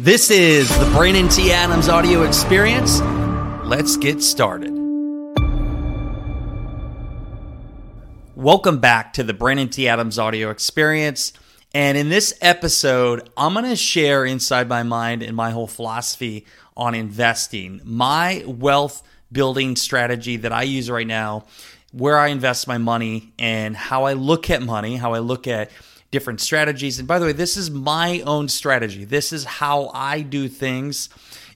This 0.00 0.30
is 0.30 0.68
the 0.78 0.88
Brandon 0.92 1.26
T. 1.26 1.50
Adams 1.50 1.88
audio 1.88 2.22
experience. 2.22 3.00
Let's 3.64 3.96
get 3.96 4.22
started. 4.22 4.70
Welcome 8.36 8.78
back 8.78 9.14
to 9.14 9.24
the 9.24 9.34
Brandon 9.34 9.68
T. 9.68 9.88
Adams 9.88 10.16
audio 10.16 10.50
experience. 10.50 11.32
And 11.74 11.98
in 11.98 12.10
this 12.10 12.32
episode, 12.40 13.28
I'm 13.36 13.54
going 13.54 13.64
to 13.64 13.74
share 13.74 14.24
inside 14.24 14.68
my 14.68 14.84
mind 14.84 15.24
and 15.24 15.34
my 15.34 15.50
whole 15.50 15.66
philosophy 15.66 16.46
on 16.76 16.94
investing, 16.94 17.80
my 17.82 18.44
wealth 18.46 19.02
building 19.32 19.74
strategy 19.74 20.36
that 20.36 20.52
I 20.52 20.62
use 20.62 20.88
right 20.88 21.08
now, 21.08 21.46
where 21.90 22.16
I 22.16 22.28
invest 22.28 22.68
my 22.68 22.78
money, 22.78 23.32
and 23.36 23.76
how 23.76 24.04
I 24.04 24.12
look 24.12 24.48
at 24.48 24.62
money, 24.62 24.94
how 24.94 25.14
I 25.14 25.18
look 25.18 25.48
at 25.48 25.72
different 26.10 26.40
strategies. 26.40 26.98
And 26.98 27.06
by 27.06 27.18
the 27.18 27.26
way, 27.26 27.32
this 27.32 27.56
is 27.56 27.70
my 27.70 28.20
own 28.20 28.48
strategy. 28.48 29.04
This 29.04 29.32
is 29.32 29.44
how 29.44 29.90
I 29.92 30.22
do 30.22 30.48
things. 30.48 31.08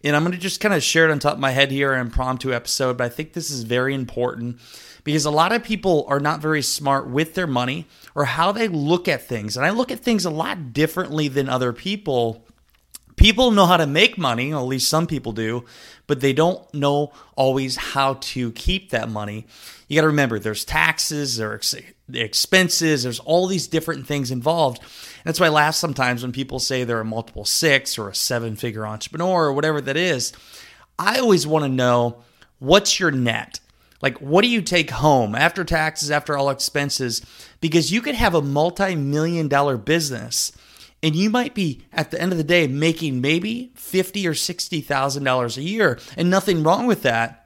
And 0.04 0.16
I'm 0.16 0.22
going 0.22 0.32
to 0.32 0.38
just 0.38 0.60
kind 0.60 0.74
of 0.74 0.82
share 0.82 1.08
it 1.08 1.12
on 1.12 1.18
top 1.18 1.34
of 1.34 1.38
my 1.38 1.52
head 1.52 1.70
here 1.70 1.94
impromptu 1.94 2.52
episode, 2.52 2.98
but 2.98 3.04
I 3.04 3.08
think 3.08 3.32
this 3.32 3.50
is 3.50 3.62
very 3.62 3.94
important 3.94 4.58
because 5.04 5.24
a 5.24 5.30
lot 5.30 5.52
of 5.52 5.62
people 5.62 6.04
are 6.08 6.20
not 6.20 6.40
very 6.40 6.62
smart 6.62 7.08
with 7.08 7.34
their 7.34 7.46
money 7.46 7.86
or 8.14 8.24
how 8.24 8.52
they 8.52 8.68
look 8.68 9.08
at 9.08 9.22
things. 9.22 9.56
And 9.56 9.64
I 9.64 9.70
look 9.70 9.90
at 9.90 10.00
things 10.00 10.24
a 10.24 10.30
lot 10.30 10.72
differently 10.72 11.28
than 11.28 11.48
other 11.48 11.72
people 11.72 12.44
people 13.22 13.52
know 13.52 13.66
how 13.66 13.76
to 13.76 13.86
make 13.86 14.18
money, 14.18 14.52
at 14.52 14.58
least 14.58 14.88
some 14.88 15.06
people 15.06 15.30
do, 15.30 15.64
but 16.08 16.20
they 16.20 16.32
don't 16.32 16.62
know 16.74 17.12
always 17.36 17.76
how 17.76 18.14
to 18.14 18.50
keep 18.50 18.90
that 18.90 19.08
money. 19.08 19.46
You 19.86 19.94
got 19.94 20.00
to 20.02 20.08
remember 20.08 20.40
there's 20.40 20.64
taxes, 20.64 21.36
there's 21.36 21.76
expenses, 22.12 23.04
there's 23.04 23.20
all 23.20 23.46
these 23.46 23.68
different 23.68 24.08
things 24.08 24.32
involved. 24.32 24.80
And 24.80 25.22
that's 25.24 25.38
why 25.38 25.46
I 25.46 25.50
laugh 25.50 25.76
sometimes 25.76 26.22
when 26.22 26.32
people 26.32 26.58
say 26.58 26.82
they're 26.82 26.98
a 26.98 27.04
multiple 27.04 27.44
six 27.44 27.96
or 27.96 28.08
a 28.08 28.14
seven 28.14 28.56
figure 28.56 28.84
entrepreneur 28.84 29.44
or 29.44 29.52
whatever 29.52 29.80
that 29.80 29.96
is. 29.96 30.32
I 30.98 31.20
always 31.20 31.46
want 31.46 31.64
to 31.64 31.68
know 31.68 32.24
what's 32.58 32.98
your 32.98 33.12
net? 33.12 33.60
Like, 34.00 34.18
what 34.18 34.42
do 34.42 34.48
you 34.48 34.62
take 34.62 34.90
home 34.90 35.36
after 35.36 35.62
taxes, 35.62 36.10
after 36.10 36.36
all 36.36 36.50
expenses? 36.50 37.22
Because 37.60 37.92
you 37.92 38.00
could 38.00 38.16
have 38.16 38.34
a 38.34 38.42
multi 38.42 38.96
million 38.96 39.46
dollar 39.46 39.76
business 39.76 40.50
and 41.02 41.16
you 41.16 41.30
might 41.30 41.54
be 41.54 41.82
at 41.92 42.10
the 42.10 42.20
end 42.20 42.32
of 42.32 42.38
the 42.38 42.44
day 42.44 42.66
making 42.66 43.20
maybe 43.20 43.72
fifty 43.74 44.26
or 44.26 44.34
sixty 44.34 44.80
thousand 44.80 45.24
dollars 45.24 45.56
a 45.56 45.62
year, 45.62 45.98
and 46.16 46.30
nothing 46.30 46.62
wrong 46.62 46.86
with 46.86 47.02
that. 47.02 47.38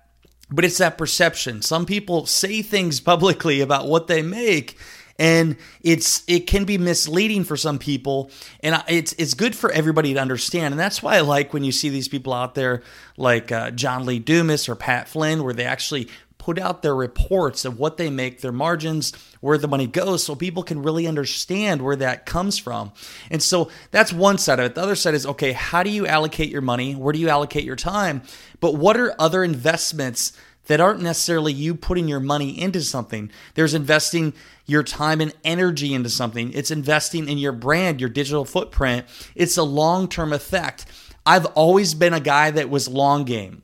But 0.51 0.65
it's 0.65 0.79
that 0.79 0.99
perception. 0.99 1.63
Some 1.63 1.87
people 1.87 2.27
say 2.27 2.63
things 2.63 3.01
publicly 3.13 3.61
about 3.61 3.89
what 3.89 4.07
they 4.07 4.23
make, 4.23 4.79
and 5.19 5.57
it's 5.83 6.23
it 6.27 6.47
can 6.47 6.65
be 6.65 6.79
misleading 6.79 7.45
for 7.45 7.57
some 7.57 7.79
people 7.79 8.31
and 8.61 8.83
it's 8.89 9.15
it's 9.15 9.35
good 9.35 9.57
for 9.57 9.71
everybody 9.73 10.15
to 10.15 10.21
understand 10.21 10.75
and 10.75 10.81
that's 10.81 11.03
why 11.03 11.17
I 11.17 11.21
like 11.21 11.53
when 11.53 11.65
you 11.65 11.73
see 11.73 11.89
these 11.89 12.09
people 12.09 12.33
out 12.33 12.55
there 12.55 12.83
like 13.17 13.51
uh, 13.51 13.71
John 13.71 14.05
Lee 14.05 14.19
Dumas 14.19 14.69
or 14.69 14.75
Pat 14.75 15.09
Flynn 15.09 15.43
where 15.43 15.55
they 15.55 15.65
actually 15.65 16.09
put 16.47 16.61
out 16.61 16.81
their 16.81 16.95
reports 16.95 17.65
of 17.65 17.77
what 17.77 17.97
they 17.97 18.09
make, 18.09 18.41
their 18.41 18.53
margins, 18.53 19.13
where 19.41 19.59
the 19.59 19.67
money 19.67 19.89
goes, 19.89 20.23
so 20.23 20.37
people 20.37 20.63
can 20.63 20.81
really 20.81 21.05
understand 21.05 21.83
where 21.83 21.97
that 21.97 22.25
comes 22.25 22.57
from. 22.57 22.93
And 23.33 23.43
so 23.43 23.69
that's 23.91 24.13
one 24.13 24.39
side 24.39 24.61
of 24.61 24.67
it. 24.67 24.77
The 24.77 24.83
other 24.83 24.95
side 24.95 25.15
is 25.15 25.27
okay, 25.27 25.51
how 25.51 25.83
do 25.83 25.91
you 25.91 26.07
allocate 26.07 26.49
your 26.49 26.61
money? 26.61 26.95
Where 26.95 27.13
do 27.13 27.19
you 27.19 27.29
allocate 27.29 27.65
your 27.65 27.75
time? 27.75 28.23
But 28.61 28.77
what 28.77 28.97
are 28.97 29.13
other 29.19 29.43
investments? 29.43 30.33
That 30.69 30.81
aren't 30.81 31.01
necessarily 31.01 31.53
you 31.53 31.77
putting 31.77 32.09
your 32.09 32.19
money 32.19 32.61
into 32.61 32.81
something. 32.81 33.31
There's 33.55 33.73
investing 33.73 34.35
your 34.67 34.83
time 34.83 35.21
and 35.21 35.33
energy 35.45 35.95
into 35.95 36.11
something. 36.11 36.53
It's 36.53 36.73
investing 36.73 37.29
in 37.29 37.39
your 37.39 37.53
brand, 37.53 38.01
your 38.01 38.11
digital 38.11 38.45
footprint. 38.45 39.07
It's 39.37 39.57
a 39.57 39.63
long 39.63 40.09
term 40.09 40.33
effect. 40.33 40.87
I've 41.25 41.47
always 41.47 41.95
been 41.95 42.15
a 42.15 42.21
guy 42.21 42.51
that 42.51 42.69
was 42.69 42.89
long 42.89 43.23
game. 43.23 43.63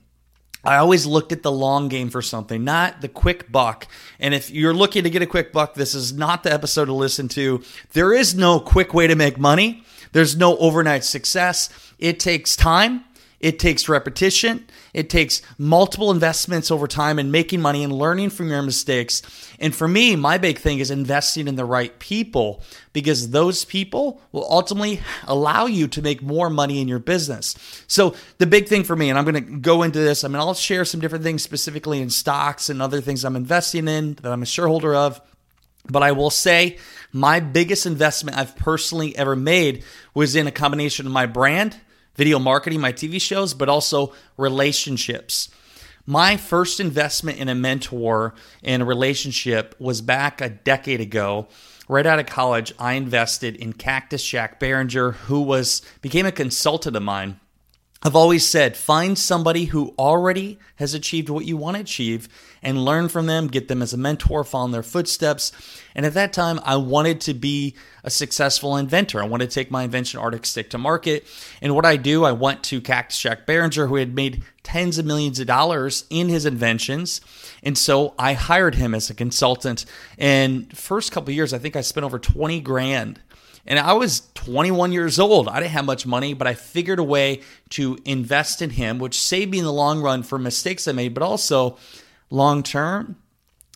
I 0.64 0.77
always 0.77 1.06
looked 1.06 1.32
at 1.32 1.42
the 1.42 1.50
long 1.50 1.88
game 1.88 2.08
for 2.08 2.22
something, 2.22 2.62
not 2.62 3.00
the 3.00 3.08
quick 3.08 3.50
buck. 3.50 3.88
And 4.20 4.32
if 4.32 4.50
you're 4.50 4.74
looking 4.74 5.03
to 5.04 5.10
get 5.10 5.22
a 5.22 5.26
quick 5.26 5.53
buck, 5.53 5.75
this 5.75 5.94
is 5.94 6.12
not 6.12 6.44
the 6.44 6.53
episode 6.53 6.84
to 6.84 6.92
listen 6.92 7.28
to. 7.28 7.62
There 7.92 8.12
is 8.12 8.34
no 8.34 8.60
quick 8.60 8.94
way 8.94 9.06
to 9.09 9.16
make 9.16 9.38
money. 9.38 9.84
There's 10.12 10.37
no 10.37 10.56
overnight 10.59 11.04
success. 11.04 11.69
It 11.98 12.20
takes 12.20 12.54
time. 12.54 13.04
It 13.42 13.58
takes 13.58 13.88
repetition. 13.88 14.69
It 14.94 15.10
takes 15.10 15.42
multiple 15.58 16.12
investments 16.12 16.70
over 16.70 16.86
time 16.86 17.19
and 17.19 17.32
making 17.32 17.60
money 17.60 17.82
and 17.82 17.92
learning 17.92 18.30
from 18.30 18.48
your 18.48 18.62
mistakes. 18.62 19.20
And 19.58 19.75
for 19.75 19.88
me, 19.88 20.14
my 20.14 20.38
big 20.38 20.58
thing 20.58 20.78
is 20.78 20.92
investing 20.92 21.48
in 21.48 21.56
the 21.56 21.64
right 21.64 21.98
people 21.98 22.62
because 22.92 23.31
those 23.31 23.64
people 23.64 24.22
will 24.31 24.47
ultimately 24.48 25.00
allow 25.26 25.66
you 25.66 25.88
to 25.88 26.00
make 26.00 26.22
more 26.22 26.48
money 26.48 26.81
in 26.81 26.86
your 26.86 27.00
business. 27.00 27.56
So, 27.88 28.14
the 28.38 28.47
big 28.47 28.69
thing 28.69 28.84
for 28.84 28.94
me, 28.94 29.10
and 29.10 29.19
I'm 29.19 29.25
going 29.25 29.44
to 29.44 29.58
go 29.58 29.82
into 29.82 29.98
this, 29.98 30.22
I 30.22 30.28
mean, 30.28 30.36
I'll 30.36 30.54
share 30.54 30.84
some 30.84 31.00
different 31.00 31.25
things 31.25 31.42
specifically 31.42 32.00
in 32.00 32.10
stocks 32.10 32.70
and 32.70 32.81
other 32.81 33.00
things 33.00 33.25
I'm 33.25 33.34
investing 33.34 33.88
in 33.88 34.14
that 34.22 34.32
I'm 34.32 34.42
a 34.42 34.47
shareholder 34.47 34.94
of. 34.94 35.20
But 35.91 36.04
I 36.04 36.12
will 36.12 36.31
say 36.31 36.78
my 37.12 37.41
biggest 37.41 37.86
investment 37.86 38.38
I've 38.38 38.54
personally 38.54 39.16
ever 39.16 39.34
made 39.34 39.82
was 40.14 40.36
in 40.36 40.47
a 40.47 40.52
combination 40.52 41.06
of 41.06 41.12
my 41.12 41.26
brand 41.26 41.76
video 42.15 42.39
marketing, 42.39 42.81
my 42.81 42.93
TV 42.93 43.21
shows, 43.21 43.55
but 43.55 43.69
also 43.69 44.12
relationships. 44.37 45.49
My 46.05 46.37
first 46.37 46.81
investment 46.81 47.39
in 47.39 47.49
a 47.49 47.55
mentor 47.55 48.34
in 48.62 48.83
a 48.83 48.84
relationship 48.84 49.75
was 49.78 50.00
back 50.00 50.41
a 50.41 50.49
decade 50.49 51.00
ago. 51.00 51.47
Right 51.89 52.06
out 52.06 52.19
of 52.19 52.27
college, 52.27 52.73
I 52.78 52.95
invested 52.95 53.55
in 53.56 53.73
Cactus 53.73 54.25
Jack 54.25 54.59
Barringer, 54.59 55.12
who 55.12 55.43
was 55.43 55.83
became 56.00 56.27
a 56.27 56.33
consultant 56.33 56.97
of 56.97 57.03
mine 57.03 57.39
I've 58.04 58.16
always 58.16 58.44
said 58.44 58.76
find 58.76 59.16
somebody 59.16 59.66
who 59.66 59.94
already 59.96 60.58
has 60.76 60.92
achieved 60.92 61.28
what 61.28 61.44
you 61.44 61.56
want 61.56 61.76
to 61.76 61.82
achieve 61.82 62.28
and 62.60 62.84
learn 62.84 63.08
from 63.08 63.26
them, 63.26 63.46
get 63.46 63.68
them 63.68 63.80
as 63.80 63.92
a 63.92 63.96
mentor, 63.96 64.42
follow 64.42 64.64
in 64.64 64.70
their 64.72 64.82
footsteps. 64.82 65.52
And 65.94 66.04
at 66.04 66.14
that 66.14 66.32
time, 66.32 66.58
I 66.64 66.76
wanted 66.76 67.20
to 67.22 67.34
be 67.34 67.76
a 68.02 68.10
successful 68.10 68.76
inventor. 68.76 69.22
I 69.22 69.26
wanted 69.26 69.50
to 69.50 69.54
take 69.54 69.70
my 69.70 69.84
invention 69.84 70.18
Arctic 70.18 70.46
Stick 70.46 70.70
to 70.70 70.78
market. 70.78 71.24
And 71.60 71.76
what 71.76 71.86
I 71.86 71.96
do, 71.96 72.24
I 72.24 72.32
went 72.32 72.64
to 72.64 72.80
Cactus 72.80 73.20
Jack 73.20 73.46
Barringer, 73.46 73.86
who 73.86 73.96
had 73.96 74.16
made 74.16 74.42
tens 74.64 74.98
of 74.98 75.06
millions 75.06 75.38
of 75.38 75.46
dollars 75.46 76.04
in 76.10 76.28
his 76.28 76.44
inventions. 76.44 77.20
And 77.62 77.78
so 77.78 78.14
I 78.19 78.32
hired 78.32 78.74
him 78.74 78.96
as 78.96 79.10
a 79.10 79.14
consultant. 79.14 79.84
And 80.19 80.76
first 80.76 81.12
couple 81.12 81.32
years, 81.32 81.52
I 81.52 81.58
think 81.58 81.76
I 81.76 81.82
spent 81.82 82.04
over 82.04 82.19
20 82.19 82.60
grand 82.62 83.20
and 83.67 83.78
I 83.78 83.93
was 83.93 84.28
21 84.34 84.93
years 84.93 85.19
old. 85.19 85.49
I 85.49 85.61
didn't 85.61 85.73
have 85.73 85.84
much 85.84 86.06
money, 86.06 86.34
but 86.34 86.47
I 86.47 86.55
figured 86.55 86.99
a 86.99 87.05
way 87.05 87.43
to 87.71 87.99
invest 88.05 88.61
in 88.61 88.71
him, 88.71 88.99
which 88.99 89.21
saved 89.21 89.50
me 89.50 89.59
in 89.59 89.65
the 89.65 89.73
long 89.73 90.03
run 90.03 90.23
for 90.23 90.39
mistakes 90.39 90.89
I 90.89 90.93
made, 90.93 91.15
but 91.15 91.23
also 91.23 91.77
long 92.31 92.62
term. 92.62 93.17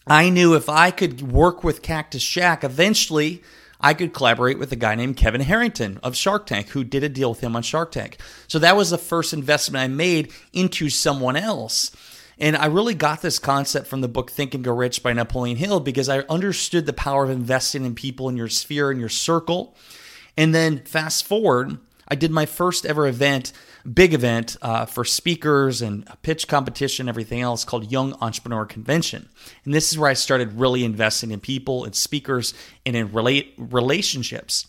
I 0.06 0.30
knew 0.30 0.54
if 0.54 0.68
I 0.68 0.90
could 0.90 1.22
work 1.22 1.64
with 1.64 1.82
Cactus 1.82 2.24
Jack, 2.24 2.64
eventually 2.64 3.42
I 3.80 3.94
could 3.94 4.14
collaborate 4.14 4.58
with 4.58 4.72
a 4.72 4.76
guy 4.76 4.94
named 4.94 5.16
Kevin 5.16 5.40
Harrington 5.40 5.98
of 6.02 6.16
Shark 6.16 6.46
Tank, 6.46 6.68
who 6.68 6.84
did 6.84 7.04
a 7.04 7.08
deal 7.08 7.30
with 7.30 7.40
him 7.40 7.54
on 7.54 7.62
Shark 7.62 7.92
Tank. 7.92 8.18
So 8.48 8.58
that 8.58 8.76
was 8.76 8.90
the 8.90 8.98
first 8.98 9.32
investment 9.32 9.82
I 9.82 9.88
made 9.88 10.32
into 10.52 10.88
someone 10.88 11.36
else. 11.36 11.90
And 12.38 12.56
I 12.56 12.66
really 12.66 12.94
got 12.94 13.22
this 13.22 13.38
concept 13.38 13.86
from 13.86 14.02
the 14.02 14.08
book 14.08 14.30
Think 14.30 14.54
and 14.54 14.62
Grow 14.62 14.74
Rich 14.74 15.02
by 15.02 15.12
Napoleon 15.12 15.56
Hill 15.56 15.80
because 15.80 16.08
I 16.08 16.20
understood 16.20 16.84
the 16.84 16.92
power 16.92 17.24
of 17.24 17.30
investing 17.30 17.84
in 17.84 17.94
people 17.94 18.28
in 18.28 18.36
your 18.36 18.48
sphere, 18.48 18.90
in 18.90 19.00
your 19.00 19.08
circle. 19.08 19.74
And 20.36 20.54
then 20.54 20.80
fast 20.84 21.26
forward, 21.26 21.78
I 22.08 22.14
did 22.14 22.30
my 22.30 22.44
first 22.44 22.84
ever 22.84 23.06
event, 23.06 23.52
big 23.90 24.12
event 24.12 24.56
uh, 24.60 24.84
for 24.84 25.04
speakers 25.04 25.80
and 25.80 26.06
a 26.08 26.16
pitch 26.16 26.46
competition, 26.46 27.08
everything 27.08 27.40
else 27.40 27.64
called 27.64 27.90
Young 27.90 28.14
Entrepreneur 28.20 28.66
Convention. 28.66 29.28
And 29.64 29.72
this 29.72 29.90
is 29.90 29.98
where 29.98 30.10
I 30.10 30.14
started 30.14 30.52
really 30.52 30.84
investing 30.84 31.30
in 31.30 31.40
people 31.40 31.84
and 31.84 31.94
speakers 31.96 32.52
and 32.84 32.94
in 32.94 33.12
relate 33.12 33.54
relationships. 33.56 34.66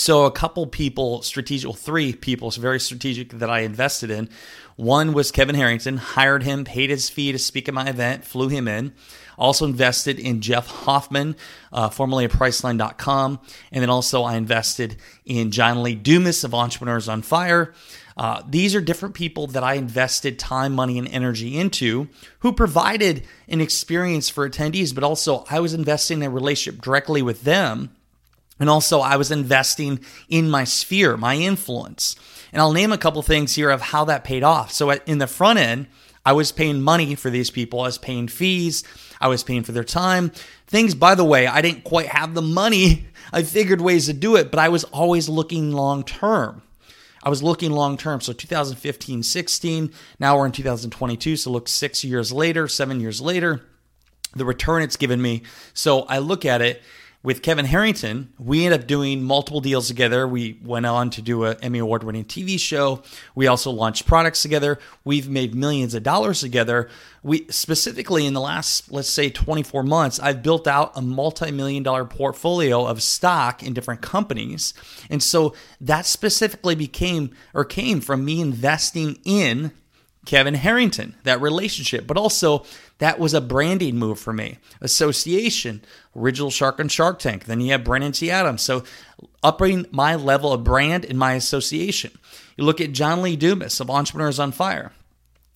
So 0.00 0.24
a 0.24 0.30
couple 0.30 0.66
people, 0.66 1.20
strategic, 1.20 1.68
well, 1.68 1.76
three 1.76 2.14
people, 2.14 2.50
very 2.52 2.80
strategic 2.80 3.32
that 3.32 3.50
I 3.50 3.60
invested 3.60 4.10
in. 4.10 4.30
One 4.76 5.12
was 5.12 5.30
Kevin 5.30 5.54
Harrington, 5.54 5.98
hired 5.98 6.42
him, 6.42 6.64
paid 6.64 6.88
his 6.88 7.10
fee 7.10 7.32
to 7.32 7.38
speak 7.38 7.68
at 7.68 7.74
my 7.74 7.86
event, 7.86 8.24
flew 8.24 8.48
him 8.48 8.66
in. 8.66 8.94
Also 9.36 9.66
invested 9.66 10.18
in 10.18 10.40
Jeff 10.40 10.68
Hoffman, 10.68 11.36
uh, 11.70 11.90
formerly 11.90 12.24
of 12.24 12.32
Priceline.com. 12.32 13.40
And 13.72 13.82
then 13.82 13.90
also 13.90 14.22
I 14.22 14.36
invested 14.36 14.96
in 15.26 15.50
John 15.50 15.82
Lee 15.82 15.96
Dumas 15.96 16.44
of 16.44 16.54
Entrepreneurs 16.54 17.06
on 17.06 17.20
Fire. 17.20 17.74
Uh, 18.16 18.42
these 18.48 18.74
are 18.74 18.80
different 18.80 19.14
people 19.14 19.48
that 19.48 19.62
I 19.62 19.74
invested 19.74 20.38
time, 20.38 20.74
money, 20.74 20.98
and 20.98 21.08
energy 21.08 21.58
into 21.58 22.08
who 22.38 22.54
provided 22.54 23.24
an 23.48 23.60
experience 23.60 24.30
for 24.30 24.48
attendees, 24.48 24.94
but 24.94 25.04
also 25.04 25.44
I 25.50 25.60
was 25.60 25.74
investing 25.74 26.22
in 26.22 26.28
a 26.28 26.30
relationship 26.30 26.80
directly 26.80 27.20
with 27.20 27.42
them 27.42 27.90
and 28.60 28.68
also, 28.68 29.00
I 29.00 29.16
was 29.16 29.30
investing 29.30 30.00
in 30.28 30.50
my 30.50 30.64
sphere, 30.64 31.16
my 31.16 31.34
influence. 31.34 32.14
And 32.52 32.60
I'll 32.60 32.72
name 32.72 32.92
a 32.92 32.98
couple 32.98 33.22
things 33.22 33.54
here 33.54 33.70
of 33.70 33.80
how 33.80 34.04
that 34.04 34.22
paid 34.22 34.42
off. 34.42 34.70
So, 34.70 34.90
in 34.90 35.16
the 35.16 35.26
front 35.26 35.58
end, 35.58 35.86
I 36.26 36.34
was 36.34 36.52
paying 36.52 36.82
money 36.82 37.14
for 37.14 37.30
these 37.30 37.50
people, 37.50 37.80
I 37.80 37.84
was 37.84 37.96
paying 37.96 38.28
fees, 38.28 38.84
I 39.18 39.28
was 39.28 39.42
paying 39.42 39.62
for 39.62 39.72
their 39.72 39.84
time. 39.84 40.30
Things, 40.66 40.94
by 40.94 41.14
the 41.14 41.24
way, 41.24 41.46
I 41.46 41.62
didn't 41.62 41.84
quite 41.84 42.08
have 42.08 42.34
the 42.34 42.42
money. 42.42 43.06
I 43.32 43.42
figured 43.44 43.80
ways 43.80 44.06
to 44.06 44.12
do 44.12 44.36
it, 44.36 44.50
but 44.50 44.58
I 44.58 44.68
was 44.68 44.84
always 44.84 45.28
looking 45.28 45.72
long 45.72 46.04
term. 46.04 46.62
I 47.22 47.30
was 47.30 47.42
looking 47.42 47.70
long 47.70 47.96
term. 47.96 48.20
So 48.20 48.32
2015, 48.32 49.22
16, 49.22 49.92
now 50.18 50.36
we're 50.36 50.46
in 50.46 50.52
2022. 50.52 51.36
So 51.36 51.50
look 51.50 51.68
six 51.68 52.04
years 52.04 52.32
later, 52.32 52.68
seven 52.68 53.00
years 53.00 53.20
later, 53.20 53.62
the 54.34 54.44
return 54.44 54.82
it's 54.82 54.96
given 54.96 55.22
me. 55.22 55.42
So 55.72 56.02
I 56.02 56.18
look 56.18 56.44
at 56.44 56.60
it 56.60 56.82
with 57.22 57.42
Kevin 57.42 57.66
Harrington, 57.66 58.32
we 58.38 58.64
ended 58.64 58.80
up 58.80 58.86
doing 58.86 59.22
multiple 59.22 59.60
deals 59.60 59.88
together. 59.88 60.26
We 60.26 60.58
went 60.64 60.86
on 60.86 61.10
to 61.10 61.22
do 61.22 61.44
an 61.44 61.58
Emmy 61.60 61.78
Award 61.78 62.02
winning 62.02 62.24
TV 62.24 62.58
show. 62.58 63.02
We 63.34 63.46
also 63.46 63.70
launched 63.70 64.06
products 64.06 64.40
together. 64.40 64.78
We've 65.04 65.28
made 65.28 65.54
millions 65.54 65.92
of 65.92 66.02
dollars 66.02 66.40
together. 66.40 66.88
We 67.22 67.46
specifically 67.50 68.24
in 68.24 68.32
the 68.32 68.40
last, 68.40 68.90
let's 68.90 69.10
say, 69.10 69.28
24 69.28 69.82
months, 69.82 70.18
I've 70.18 70.42
built 70.42 70.66
out 70.66 70.92
a 70.94 71.02
multi 71.02 71.50
million 71.50 71.82
dollar 71.82 72.06
portfolio 72.06 72.86
of 72.86 73.02
stock 73.02 73.62
in 73.62 73.74
different 73.74 74.00
companies. 74.00 74.72
And 75.10 75.22
so 75.22 75.54
that 75.78 76.06
specifically 76.06 76.74
became 76.74 77.34
or 77.52 77.66
came 77.66 78.00
from 78.00 78.24
me 78.24 78.40
investing 78.40 79.18
in 79.24 79.72
Kevin 80.26 80.54
Harrington, 80.54 81.14
that 81.24 81.40
relationship, 81.40 82.06
but 82.06 82.16
also 82.16 82.64
that 82.98 83.18
was 83.18 83.32
a 83.32 83.40
branding 83.40 83.96
move 83.96 84.18
for 84.18 84.32
me. 84.32 84.58
Association, 84.80 85.82
original 86.14 86.50
Shark 86.50 86.78
and 86.78 86.92
Shark 86.92 87.18
Tank. 87.18 87.46
Then 87.46 87.60
you 87.60 87.72
have 87.72 87.84
Brandon 87.84 88.12
T. 88.12 88.30
Adams. 88.30 88.62
So 88.62 88.84
upping 89.42 89.86
my 89.90 90.14
level 90.16 90.52
of 90.52 90.62
brand 90.62 91.04
in 91.04 91.16
my 91.16 91.32
association. 91.32 92.12
You 92.56 92.64
look 92.64 92.80
at 92.80 92.92
John 92.92 93.22
Lee 93.22 93.36
Dumas 93.36 93.80
of 93.80 93.88
Entrepreneurs 93.88 94.38
on 94.38 94.52
Fire. 94.52 94.92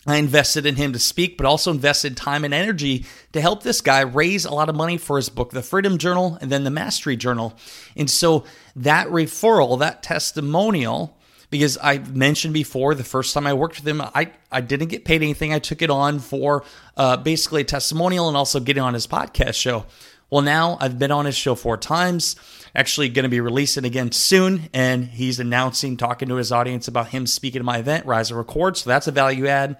I 0.06 0.16
invested 0.16 0.66
in 0.66 0.76
him 0.76 0.92
to 0.92 0.98
speak, 0.98 1.38
but 1.38 1.46
also 1.46 1.70
invested 1.70 2.16
time 2.16 2.44
and 2.44 2.52
energy 2.52 3.06
to 3.32 3.40
help 3.40 3.62
this 3.62 3.80
guy 3.80 4.00
raise 4.00 4.44
a 4.44 4.52
lot 4.52 4.68
of 4.68 4.76
money 4.76 4.98
for 4.98 5.16
his 5.16 5.30
book, 5.30 5.50
The 5.50 5.62
Freedom 5.62 5.96
Journal, 5.96 6.36
and 6.40 6.52
then 6.52 6.64
The 6.64 6.70
Mastery 6.70 7.16
Journal. 7.16 7.56
And 7.96 8.10
so 8.10 8.44
that 8.76 9.06
referral, 9.08 9.78
that 9.78 10.02
testimonial, 10.02 11.18
because 11.54 11.78
I 11.80 11.98
mentioned 11.98 12.52
before 12.52 12.96
the 12.96 13.04
first 13.04 13.32
time 13.32 13.46
I 13.46 13.54
worked 13.54 13.76
with 13.76 13.86
him, 13.86 14.00
I, 14.00 14.32
I 14.50 14.60
didn't 14.60 14.88
get 14.88 15.04
paid 15.04 15.22
anything. 15.22 15.52
I 15.52 15.60
took 15.60 15.82
it 15.82 15.90
on 15.90 16.18
for 16.18 16.64
uh, 16.96 17.16
basically 17.16 17.60
a 17.60 17.64
testimonial 17.64 18.26
and 18.26 18.36
also 18.36 18.58
getting 18.58 18.82
on 18.82 18.92
his 18.92 19.06
podcast 19.06 19.54
show. 19.54 19.86
Well, 20.30 20.42
now 20.42 20.76
I've 20.80 20.98
been 20.98 21.12
on 21.12 21.26
his 21.26 21.36
show 21.36 21.54
four 21.54 21.76
times, 21.76 22.34
actually 22.74 23.08
going 23.08 23.22
to 23.22 23.28
be 23.28 23.38
releasing 23.38 23.84
again 23.84 24.10
soon. 24.10 24.68
And 24.74 25.04
he's 25.04 25.38
announcing, 25.38 25.96
talking 25.96 26.28
to 26.28 26.34
his 26.34 26.50
audience 26.50 26.88
about 26.88 27.10
him 27.10 27.24
speaking 27.24 27.60
at 27.60 27.64
my 27.64 27.78
event, 27.78 28.04
Rise 28.04 28.32
and 28.32 28.38
Record. 28.38 28.76
So 28.76 28.90
that's 28.90 29.06
a 29.06 29.12
value 29.12 29.46
add. 29.46 29.76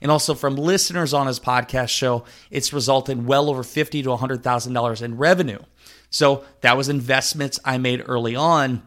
And 0.00 0.12
also 0.12 0.32
from 0.32 0.54
listeners 0.54 1.12
on 1.12 1.26
his 1.26 1.40
podcast 1.40 1.88
show, 1.88 2.22
it's 2.52 2.72
resulted 2.72 3.26
well 3.26 3.50
over 3.50 3.64
fifty 3.64 4.00
to 4.04 4.10
$100,000 4.10 5.02
in 5.02 5.16
revenue. 5.16 5.58
So 6.08 6.44
that 6.60 6.76
was 6.76 6.88
investments 6.88 7.58
I 7.64 7.78
made 7.78 8.04
early 8.06 8.36
on 8.36 8.84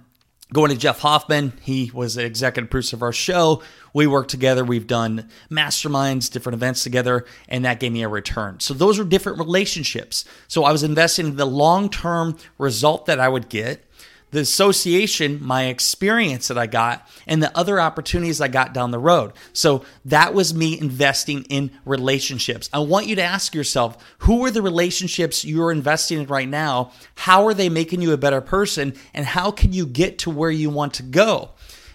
Going 0.51 0.71
to 0.71 0.77
Jeff 0.77 0.99
Hoffman, 0.99 1.53
he 1.61 1.91
was 1.93 2.15
the 2.15 2.25
executive 2.25 2.71
producer 2.71 2.95
of 2.95 3.03
our 3.03 3.13
show. 3.13 3.61
We 3.93 4.07
worked 4.07 4.31
together. 4.31 4.63
We've 4.63 4.87
done 4.87 5.29
masterminds, 5.51 6.31
different 6.31 6.55
events 6.55 6.81
together, 6.81 7.25
and 7.47 7.65
that 7.65 7.79
gave 7.79 7.91
me 7.91 8.01
a 8.01 8.07
return. 8.07 8.59
So 8.59 8.73
those 8.73 8.97
are 8.97 9.03
different 9.03 9.37
relationships. 9.37 10.25
So 10.47 10.63
I 10.63 10.71
was 10.71 10.81
investing 10.81 11.27
in 11.27 11.35
the 11.35 11.45
long 11.45 11.87
term 11.87 12.35
result 12.57 13.05
that 13.05 13.19
I 13.19 13.29
would 13.29 13.49
get 13.49 13.85
the 14.31 14.41
association, 14.41 15.43
my 15.43 15.65
experience 15.65 16.47
that 16.47 16.57
I 16.57 16.67
got, 16.67 17.07
and 17.27 17.41
the 17.41 17.55
other 17.57 17.79
opportunities 17.79 18.41
I 18.41 18.47
got 18.47 18.73
down 18.73 18.91
the 18.91 18.99
road. 18.99 19.33
So 19.53 19.83
that 20.05 20.33
was 20.33 20.53
me 20.53 20.79
investing 20.79 21.43
in 21.43 21.71
relationships. 21.85 22.69
I 22.71 22.79
want 22.79 23.07
you 23.07 23.15
to 23.15 23.23
ask 23.23 23.55
yourself 23.55 23.97
who 24.19 24.45
are 24.45 24.51
the 24.51 24.61
relationships 24.61 25.43
you're 25.43 25.71
investing 25.71 26.19
in 26.19 26.27
right 26.27 26.47
now? 26.47 26.91
How 27.15 27.47
are 27.47 27.53
they 27.53 27.69
making 27.69 28.01
you 28.01 28.13
a 28.13 28.17
better 28.17 28.41
person? 28.41 28.93
And 29.13 29.25
how 29.25 29.51
can 29.51 29.73
you 29.73 29.85
get 29.85 30.19
to 30.19 30.29
where 30.29 30.51
you 30.51 30.69
want 30.69 30.93
to 30.95 31.03
go? 31.03 31.51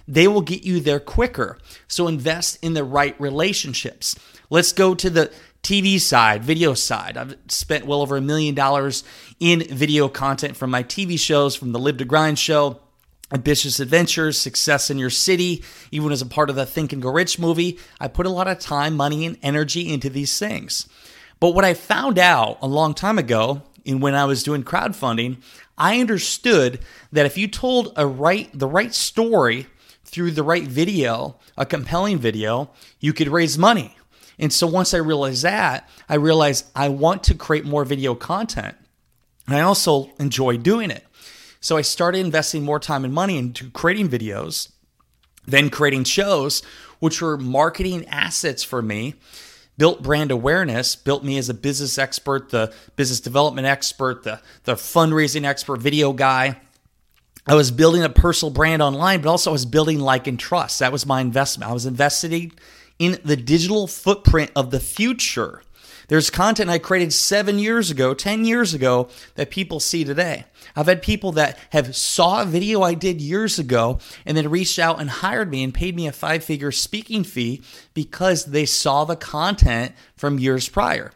They 0.07 0.29
will 0.29 0.43
get 0.43 0.65
you 0.65 0.81
there 0.81 1.01
quicker. 1.01 1.59
So 1.89 2.09
invest 2.09 2.59
in 2.63 2.75
the 2.75 2.85
right 2.85 3.19
relationships. 3.21 4.17
Let's 4.51 4.73
go 4.73 4.95
to 4.95 5.09
the 5.09 5.33
TV 5.65 5.99
side, 5.99 6.45
video 6.45 6.75
side. 6.75 7.17
I've 7.17 7.37
spent 7.49 7.87
well 7.87 8.03
over 8.03 8.19
a 8.19 8.21
million 8.21 8.55
dollars 8.55 9.03
in 9.41 9.61
video 9.63 10.09
content 10.09 10.59
from 10.59 10.71
my 10.71 10.83
TV 10.83 11.19
shows, 11.19 11.57
from 11.57 11.73
the 11.73 11.79
Live 11.79 11.97
to 11.97 12.05
Grind 12.05 12.39
show, 12.39 12.81
Ambitious 13.33 13.81
Adventures, 13.81 14.39
Success 14.39 14.91
in 14.91 14.99
Your 14.99 15.09
City, 15.09 15.65
even 15.91 16.13
as 16.13 16.21
a 16.21 16.27
part 16.27 16.51
of 16.51 16.57
the 16.57 16.67
Think 16.67 16.93
and 16.93 17.01
Grow 17.01 17.15
Rich 17.15 17.39
movie. 17.39 17.79
I 17.99 18.09
put 18.09 18.27
a 18.27 18.31
lot 18.31 18.47
of 18.47 18.59
time, 18.59 18.95
money, 18.95 19.25
and 19.25 19.39
energy 19.43 19.91
into 19.91 20.11
these 20.11 20.39
things. 20.39 20.87
But 21.41 21.55
what 21.55 21.65
I 21.65 21.73
found 21.73 22.19
out 22.19 22.59
a 22.61 22.69
long 22.69 22.93
time 22.93 23.19
ago, 23.19 23.63
in 23.87 24.01
when 24.01 24.15
I 24.15 24.27
was 24.27 24.43
doing 24.43 24.65
crowdfunding, 24.65 25.39
I 25.79 25.99
understood 25.99 26.81
that 27.11 27.25
if 27.25 27.39
you 27.39 27.49
told 27.49 27.95
a 27.97 28.07
right 28.07 28.51
the 28.53 28.69
right 28.69 28.95
story 28.95 29.67
through 30.05 30.33
the 30.33 30.43
right 30.43 30.65
video, 30.65 31.39
a 31.57 31.65
compelling 31.65 32.19
video, 32.19 32.71
you 33.01 33.15
could 33.15 33.29
raise 33.29 33.57
money. 33.57 33.97
And 34.39 34.53
so 34.53 34.67
once 34.67 34.95
I 34.95 34.99
realized 34.99 35.45
that, 35.45 35.89
I 36.09 36.17
realized 36.17 36.67
I 36.75 36.89
want 36.89 37.25
to 37.25 37.35
create 37.35 37.65
more 37.65 37.85
video 37.85 38.15
content. 38.15 38.77
And 39.47 39.57
I 39.57 39.61
also 39.61 40.11
enjoy 40.19 40.57
doing 40.57 40.91
it. 40.91 41.05
So 41.61 41.77
I 41.77 41.83
started 41.83 42.19
investing 42.19 42.65
more 42.65 42.79
time 42.79 43.05
and 43.05 43.15
money 43.15 43.39
into 43.39 43.71
creating 43.71 44.09
videos, 44.09 44.71
then 45.47 45.71
creating 45.71 46.05
shows, 46.05 46.63
which 46.99 47.23
were 47.23 47.37
marketing 47.37 48.07
assets 48.07 48.63
for 48.63 48.83
me, 48.83 49.15
built 49.79 50.03
brand 50.03 50.31
awareness, 50.31 50.97
built 50.97 51.25
me 51.25 51.39
as 51.39 51.49
a 51.49 51.55
business 51.55 51.99
expert, 51.99 52.51
the 52.51 52.73
business 52.97 53.21
development 53.21 53.67
expert, 53.67 54.25
the, 54.25 54.41
the 54.65 54.75
fundraising 54.75 55.45
expert, 55.45 55.81
video 55.81 56.13
guy. 56.13 56.59
I 57.47 57.55
was 57.55 57.71
building 57.71 58.03
a 58.03 58.09
personal 58.09 58.53
brand 58.53 58.81
online, 58.81 59.21
but 59.21 59.29
also 59.29 59.51
I 59.51 59.53
was 59.53 59.67
building 59.67 60.01
like 60.01 60.27
and 60.27 60.39
trust. 60.39 60.79
That 60.79 60.93
was 60.93 61.05
my 61.07 61.21
investment. 61.21 61.71
I 61.71 61.75
was 61.75 61.87
investing 61.87 62.53
in 63.05 63.19
the 63.25 63.37
digital 63.37 63.87
footprint 63.87 64.51
of 64.57 64.71
the 64.71 64.81
future. 64.81 65.63
There's 66.09 66.31
content 66.31 66.71
I 66.71 66.79
created 66.79 67.13
seven 67.13 67.59
years 67.59 67.91
ago, 67.91 68.15
10 68.15 68.45
years 68.45 68.75
ago 68.75 69.09
that 69.37 69.51
people 69.51 69.81
see 69.81 70.05
today. 70.05 70.45
I've 70.77 70.87
had 70.87 71.03
people 71.03 71.33
that 71.33 71.59
have 71.71 71.97
saw 71.97 72.43
a 72.43 72.47
video 72.47 72.83
I 72.83 72.95
did 72.95 73.21
years 73.21 73.59
ago 73.59 73.99
and 74.27 74.37
then 74.37 74.51
reached 74.51 74.79
out 74.79 75.01
and 75.01 75.09
hired 75.09 75.51
me 75.51 75.63
and 75.63 75.73
paid 75.73 75.97
me 75.97 76.07
a 76.07 76.13
five 76.13 76.45
figure 76.45 76.73
speaking 76.73 77.25
fee 77.25 77.63
because 77.95 78.47
they 78.47 78.67
saw 78.67 79.05
the 79.05 79.17
content 79.17 79.93
from 80.17 80.39
years 80.39 80.69
prior. 80.69 81.13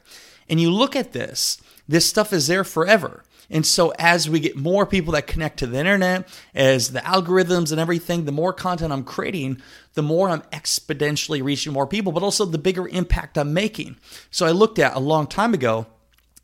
And 0.49 0.61
you 0.61 0.71
look 0.71 0.97
at 0.97 1.13
this, 1.13 1.61
this 1.87 2.07
stuff 2.07 2.33
is 2.33 2.47
there 2.47 2.65
forever. 2.65 3.25
And 3.51 3.65
so, 3.65 3.95
as 3.99 4.29
we 4.29 4.41
get 4.41 4.57
more 4.57 4.85
people 4.85 5.15
that 5.15 5.27
connect 5.27 5.59
to 5.61 5.67
the 5.67 5.79
internet, 5.79 6.29
as 6.55 6.93
the 6.93 7.01
algorithms 7.01 7.71
and 7.71 7.81
everything, 7.81 8.25
the 8.25 8.33
more 8.33 8.53
content 8.53 8.93
I'm 8.93 9.05
creating, 9.05 9.63
the 9.95 10.03
more 10.03 10.29
I'm 10.29 10.43
exponentially 10.53 11.43
reaching 11.43 11.73
more 11.73 11.87
people, 11.87 12.13
but 12.13 12.23
also 12.23 12.45
the 12.45 12.59
bigger 12.59 12.87
impact 12.89 13.39
I'm 13.39 13.55
making. 13.55 13.97
So, 14.31 14.45
I 14.45 14.51
looked 14.51 14.79
at 14.79 14.95
a 14.95 15.01
long 15.01 15.27
time 15.27 15.55
ago 15.55 15.87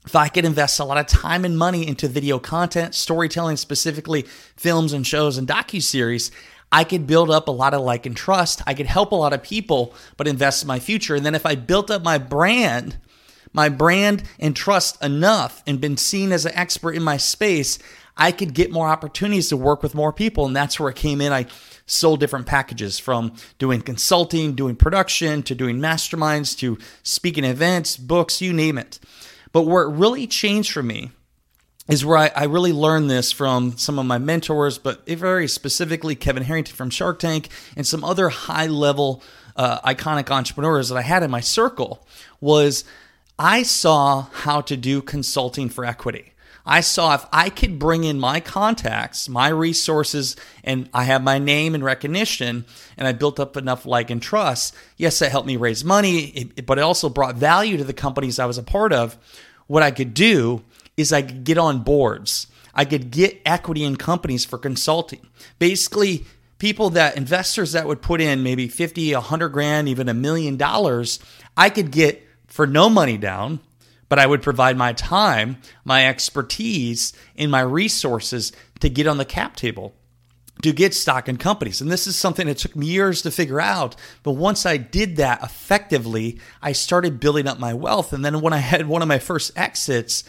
if 0.06 0.14
I 0.16 0.28
could 0.28 0.44
invest 0.44 0.80
a 0.80 0.84
lot 0.84 0.98
of 0.98 1.06
time 1.06 1.44
and 1.44 1.58
money 1.58 1.86
into 1.86 2.08
video 2.08 2.38
content, 2.38 2.94
storytelling, 2.94 3.56
specifically 3.56 4.22
films 4.56 4.92
and 4.92 5.06
shows 5.06 5.38
and 5.38 5.48
docu 5.48 5.82
series, 5.82 6.30
I 6.70 6.84
could 6.84 7.06
build 7.06 7.30
up 7.30 7.48
a 7.48 7.52
lot 7.52 7.72
of 7.72 7.82
like 7.82 8.04
and 8.04 8.16
trust. 8.16 8.60
I 8.66 8.74
could 8.74 8.86
help 8.86 9.12
a 9.12 9.16
lot 9.16 9.32
of 9.32 9.42
people, 9.42 9.94
but 10.16 10.26
invest 10.26 10.62
in 10.62 10.68
my 10.68 10.78
future. 10.78 11.14
And 11.14 11.24
then 11.24 11.34
if 11.34 11.46
I 11.46 11.54
built 11.54 11.90
up 11.90 12.02
my 12.02 12.18
brand 12.18 12.98
my 13.54 13.70
brand 13.70 14.24
and 14.38 14.54
trust 14.54 15.02
enough 15.02 15.62
and 15.66 15.80
been 15.80 15.96
seen 15.96 16.32
as 16.32 16.44
an 16.44 16.52
expert 16.54 16.92
in 16.92 17.02
my 17.02 17.16
space, 17.16 17.78
I 18.16 18.32
could 18.32 18.52
get 18.52 18.70
more 18.70 18.88
opportunities 18.88 19.48
to 19.48 19.56
work 19.56 19.82
with 19.82 19.94
more 19.94 20.12
people. 20.12 20.44
And 20.44 20.54
that's 20.54 20.78
where 20.78 20.90
it 20.90 20.96
came 20.96 21.20
in. 21.20 21.32
I 21.32 21.46
sold 21.86 22.20
different 22.20 22.46
packages 22.46 22.98
from 22.98 23.34
doing 23.58 23.80
consulting, 23.80 24.54
doing 24.54 24.76
production, 24.76 25.42
to 25.44 25.54
doing 25.54 25.78
masterminds, 25.78 26.58
to 26.58 26.78
speaking 27.02 27.44
events, 27.44 27.96
books, 27.96 28.42
you 28.42 28.52
name 28.52 28.76
it. 28.76 28.98
But 29.52 29.62
where 29.62 29.84
it 29.84 29.94
really 29.94 30.26
changed 30.26 30.72
for 30.72 30.82
me 30.82 31.12
is 31.88 32.04
where 32.04 32.16
I, 32.16 32.30
I, 32.34 32.44
really 32.44 32.72
learned 32.72 33.10
this 33.10 33.30
from 33.30 33.76
some 33.76 33.98
of 33.98 34.06
my 34.06 34.16
mentors, 34.16 34.78
but 34.78 35.06
very 35.06 35.46
specifically 35.46 36.14
Kevin 36.14 36.42
Harrington 36.42 36.74
from 36.74 36.88
Shark 36.88 37.18
Tank 37.18 37.50
and 37.76 37.86
some 37.86 38.02
other 38.02 38.30
high 38.30 38.66
level 38.66 39.22
uh, 39.54 39.80
iconic 39.80 40.30
entrepreneurs 40.30 40.88
that 40.88 40.96
I 40.96 41.02
had 41.02 41.22
in 41.22 41.30
my 41.30 41.40
circle 41.40 42.06
was 42.40 42.84
I 43.38 43.64
saw 43.64 44.26
how 44.32 44.60
to 44.62 44.76
do 44.76 45.02
consulting 45.02 45.68
for 45.68 45.84
equity. 45.84 46.34
I 46.66 46.80
saw 46.80 47.14
if 47.14 47.26
I 47.32 47.50
could 47.50 47.78
bring 47.78 48.04
in 48.04 48.18
my 48.18 48.40
contacts, 48.40 49.28
my 49.28 49.48
resources, 49.48 50.34
and 50.62 50.88
I 50.94 51.04
have 51.04 51.22
my 51.22 51.38
name 51.38 51.74
and 51.74 51.84
recognition, 51.84 52.64
and 52.96 53.06
I 53.06 53.12
built 53.12 53.38
up 53.38 53.56
enough 53.56 53.84
like 53.84 54.08
and 54.08 54.22
trust. 54.22 54.74
Yes, 54.96 55.18
that 55.18 55.30
helped 55.30 55.46
me 55.46 55.56
raise 55.56 55.84
money, 55.84 56.52
but 56.64 56.78
it 56.78 56.82
also 56.82 57.10
brought 57.10 57.34
value 57.34 57.76
to 57.76 57.84
the 57.84 57.92
companies 57.92 58.38
I 58.38 58.46
was 58.46 58.56
a 58.56 58.62
part 58.62 58.92
of. 58.92 59.18
What 59.66 59.82
I 59.82 59.90
could 59.90 60.14
do 60.14 60.62
is 60.96 61.12
I 61.12 61.22
could 61.22 61.44
get 61.44 61.58
on 61.58 61.82
boards. 61.82 62.46
I 62.74 62.84
could 62.84 63.10
get 63.10 63.42
equity 63.44 63.84
in 63.84 63.96
companies 63.96 64.44
for 64.44 64.56
consulting. 64.56 65.28
Basically, 65.58 66.24
people 66.58 66.88
that 66.90 67.16
investors 67.16 67.72
that 67.72 67.86
would 67.86 68.00
put 68.00 68.22
in 68.22 68.42
maybe 68.42 68.68
50, 68.68 69.12
100 69.12 69.48
grand, 69.50 69.88
even 69.88 70.08
a 70.08 70.14
million 70.14 70.56
dollars, 70.56 71.18
I 71.56 71.68
could 71.68 71.90
get 71.90 72.23
for 72.54 72.68
no 72.68 72.88
money 72.88 73.18
down, 73.18 73.58
but 74.08 74.20
I 74.20 74.26
would 74.26 74.40
provide 74.40 74.76
my 74.76 74.92
time, 74.92 75.56
my 75.84 76.06
expertise, 76.06 77.12
and 77.36 77.50
my 77.50 77.62
resources 77.62 78.52
to 78.78 78.88
get 78.88 79.08
on 79.08 79.18
the 79.18 79.24
cap 79.24 79.56
table. 79.56 79.96
to 80.62 80.72
get 80.72 80.94
stock 80.94 81.28
in 81.28 81.36
companies. 81.36 81.80
And 81.80 81.90
this 81.90 82.06
is 82.06 82.16
something 82.16 82.46
that 82.46 82.58
took 82.58 82.76
me 82.76 82.86
years 82.86 83.22
to 83.22 83.30
figure 83.30 83.60
out. 83.60 83.96
But 84.22 84.32
once 84.32 84.64
I 84.64 84.76
did 84.76 85.16
that 85.16 85.42
effectively, 85.42 86.38
I 86.62 86.72
started 86.72 87.20
building 87.20 87.46
up 87.46 87.58
my 87.58 87.74
wealth. 87.74 88.12
And 88.12 88.24
then 88.24 88.40
when 88.40 88.52
I 88.52 88.58
had 88.58 88.86
one 88.86 89.02
of 89.02 89.08
my 89.08 89.18
first 89.18 89.52
exits, 89.56 90.24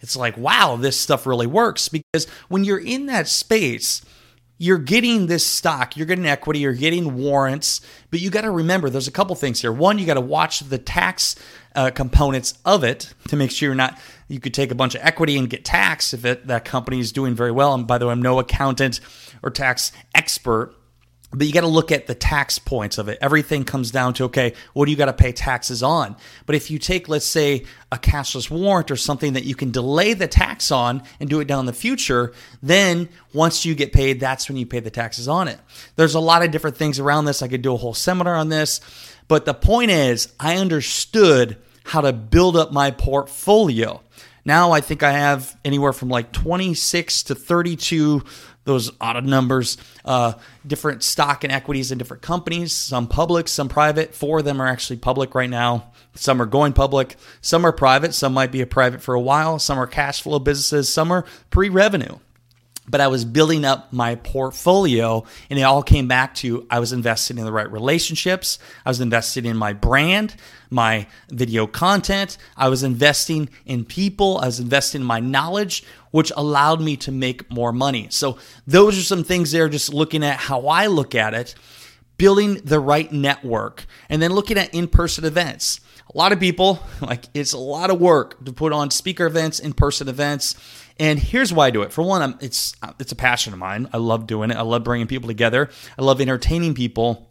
it's 0.00 0.16
like, 0.16 0.36
wow, 0.36 0.76
this 0.76 0.98
stuff 0.98 1.26
really 1.26 1.46
works. 1.46 1.88
Because 1.88 2.28
when 2.48 2.64
you're 2.64 2.78
in 2.78 3.06
that 3.06 3.26
space, 3.26 4.02
you're 4.62 4.76
getting 4.76 5.26
this 5.26 5.44
stock, 5.44 5.96
you're 5.96 6.04
getting 6.04 6.26
equity, 6.26 6.58
you're 6.58 6.74
getting 6.74 7.16
warrants, 7.16 7.80
but 8.10 8.20
you 8.20 8.28
got 8.28 8.42
to 8.42 8.50
remember 8.50 8.90
there's 8.90 9.08
a 9.08 9.10
couple 9.10 9.34
things 9.34 9.58
here. 9.62 9.72
One, 9.72 9.98
you 9.98 10.04
got 10.04 10.14
to 10.14 10.20
watch 10.20 10.60
the 10.60 10.76
tax 10.76 11.34
uh, 11.74 11.90
components 11.90 12.52
of 12.66 12.84
it 12.84 13.14
to 13.28 13.36
make 13.36 13.50
sure 13.50 13.68
you're 13.68 13.74
not. 13.74 13.98
You 14.28 14.38
could 14.38 14.52
take 14.52 14.70
a 14.70 14.74
bunch 14.74 14.94
of 14.94 15.00
equity 15.02 15.38
and 15.38 15.48
get 15.48 15.64
tax 15.64 16.12
if 16.12 16.26
it, 16.26 16.46
that 16.48 16.66
company 16.66 17.00
is 17.00 17.10
doing 17.10 17.34
very 17.34 17.50
well. 17.50 17.72
And 17.72 17.86
by 17.86 17.96
the 17.96 18.06
way, 18.06 18.12
I'm 18.12 18.20
no 18.20 18.38
accountant 18.38 19.00
or 19.42 19.48
tax 19.48 19.92
expert, 20.14 20.74
but 21.32 21.46
you 21.46 21.52
got 21.52 21.60
to 21.60 21.68
look 21.68 21.92
at 21.92 22.06
the 22.06 22.14
tax 22.14 22.58
points 22.58 22.98
of 22.98 23.08
it. 23.08 23.18
Everything 23.20 23.64
comes 23.64 23.90
down 23.90 24.14
to 24.14 24.24
okay, 24.24 24.52
what 24.72 24.86
do 24.86 24.90
you 24.90 24.96
got 24.96 25.06
to 25.06 25.12
pay 25.12 25.32
taxes 25.32 25.82
on? 25.82 26.16
But 26.46 26.56
if 26.56 26.70
you 26.70 26.78
take, 26.78 27.08
let's 27.08 27.26
say, 27.26 27.64
a 27.92 27.96
cashless 27.96 28.50
warrant 28.50 28.90
or 28.90 28.96
something 28.96 29.34
that 29.34 29.44
you 29.44 29.54
can 29.54 29.70
delay 29.70 30.12
the 30.12 30.26
tax 30.26 30.70
on 30.72 31.02
and 31.20 31.30
do 31.30 31.40
it 31.40 31.46
down 31.46 31.60
in 31.60 31.66
the 31.66 31.72
future, 31.72 32.32
then 32.62 33.08
once 33.32 33.64
you 33.64 33.74
get 33.74 33.92
paid, 33.92 34.18
that's 34.18 34.48
when 34.48 34.56
you 34.56 34.66
pay 34.66 34.80
the 34.80 34.90
taxes 34.90 35.28
on 35.28 35.46
it. 35.46 35.58
There's 35.96 36.14
a 36.14 36.20
lot 36.20 36.44
of 36.44 36.50
different 36.50 36.76
things 36.76 36.98
around 36.98 37.26
this. 37.26 37.42
I 37.42 37.48
could 37.48 37.62
do 37.62 37.74
a 37.74 37.78
whole 37.78 37.94
seminar 37.94 38.34
on 38.34 38.48
this, 38.48 38.80
but 39.28 39.44
the 39.44 39.54
point 39.54 39.92
is, 39.92 40.32
I 40.40 40.56
understood 40.56 41.56
how 41.84 42.00
to 42.00 42.12
build 42.12 42.56
up 42.56 42.72
my 42.72 42.90
portfolio. 42.90 44.00
Now 44.44 44.72
I 44.72 44.80
think 44.80 45.02
I 45.02 45.12
have 45.12 45.56
anywhere 45.64 45.92
from 45.92 46.08
like 46.08 46.32
26 46.32 47.24
to 47.24 47.34
32 47.34 48.24
those 48.64 48.90
odd 49.00 49.24
numbers, 49.24 49.76
uh, 50.04 50.34
different 50.66 51.02
stock 51.02 51.44
and 51.44 51.52
equities 51.52 51.90
in 51.90 51.98
different 51.98 52.22
companies, 52.22 52.72
some 52.72 53.06
public, 53.06 53.48
some 53.48 53.68
private. 53.68 54.14
Four 54.14 54.40
of 54.40 54.44
them 54.44 54.60
are 54.60 54.66
actually 54.66 54.98
public 54.98 55.34
right 55.34 55.50
now. 55.50 55.92
Some 56.14 56.42
are 56.42 56.46
going 56.46 56.72
public, 56.72 57.16
some 57.40 57.64
are 57.64 57.72
private, 57.72 58.14
some 58.14 58.34
might 58.34 58.50
be 58.50 58.60
a 58.60 58.66
private 58.66 59.00
for 59.00 59.14
a 59.14 59.20
while, 59.20 59.58
some 59.58 59.78
are 59.78 59.86
cash 59.86 60.22
flow 60.22 60.40
businesses, 60.40 60.88
some 60.88 61.12
are 61.12 61.24
pre 61.50 61.68
revenue 61.68 62.18
but 62.88 63.00
I 63.00 63.08
was 63.08 63.24
building 63.24 63.64
up 63.64 63.92
my 63.92 64.16
portfolio 64.16 65.24
and 65.48 65.58
it 65.58 65.62
all 65.62 65.82
came 65.82 66.08
back 66.08 66.34
to 66.36 66.66
I 66.70 66.80
was 66.80 66.92
invested 66.92 67.38
in 67.38 67.44
the 67.44 67.52
right 67.52 67.70
relationships. 67.70 68.58
I 68.84 68.90
was 68.90 69.00
invested 69.00 69.46
in 69.46 69.56
my 69.56 69.72
brand, 69.72 70.34
my 70.70 71.06
video 71.28 71.66
content. 71.66 72.36
I 72.56 72.68
was 72.68 72.82
investing 72.82 73.48
in 73.64 73.84
people. 73.84 74.38
I 74.38 74.46
was 74.46 74.60
investing 74.60 75.02
in 75.02 75.06
my 75.06 75.20
knowledge, 75.20 75.84
which 76.10 76.32
allowed 76.36 76.80
me 76.80 76.96
to 76.98 77.12
make 77.12 77.50
more 77.50 77.72
money. 77.72 78.08
So 78.10 78.38
those 78.66 78.98
are 78.98 79.02
some 79.02 79.24
things 79.24 79.52
there, 79.52 79.68
just 79.68 79.94
looking 79.94 80.24
at 80.24 80.36
how 80.36 80.66
I 80.66 80.86
look 80.86 81.14
at 81.14 81.34
it, 81.34 81.54
building 82.16 82.54
the 82.64 82.80
right 82.80 83.10
network, 83.12 83.86
and 84.08 84.20
then 84.20 84.32
looking 84.32 84.58
at 84.58 84.74
in 84.74 84.88
person 84.88 85.24
events. 85.24 85.80
A 86.12 86.18
lot 86.18 86.32
of 86.32 86.40
people, 86.40 86.80
like, 87.00 87.26
it's 87.34 87.52
a 87.52 87.58
lot 87.58 87.90
of 87.90 88.00
work 88.00 88.44
to 88.44 88.52
put 88.52 88.72
on 88.72 88.90
speaker 88.90 89.26
events, 89.26 89.60
in 89.60 89.74
person 89.74 90.08
events 90.08 90.56
and 91.00 91.18
here's 91.18 91.50
why 91.50 91.68
I 91.68 91.70
do 91.70 91.80
it. 91.80 91.92
For 91.92 92.02
one, 92.02 92.20
I'm, 92.20 92.38
it's 92.40 92.76
it's 93.00 93.10
a 93.10 93.16
passion 93.16 93.54
of 93.54 93.58
mine. 93.58 93.88
I 93.90 93.96
love 93.96 94.26
doing 94.26 94.50
it. 94.50 94.56
I 94.58 94.60
love 94.60 94.84
bringing 94.84 95.06
people 95.06 95.28
together. 95.28 95.70
I 95.98 96.02
love 96.02 96.20
entertaining 96.20 96.74
people. 96.74 97.26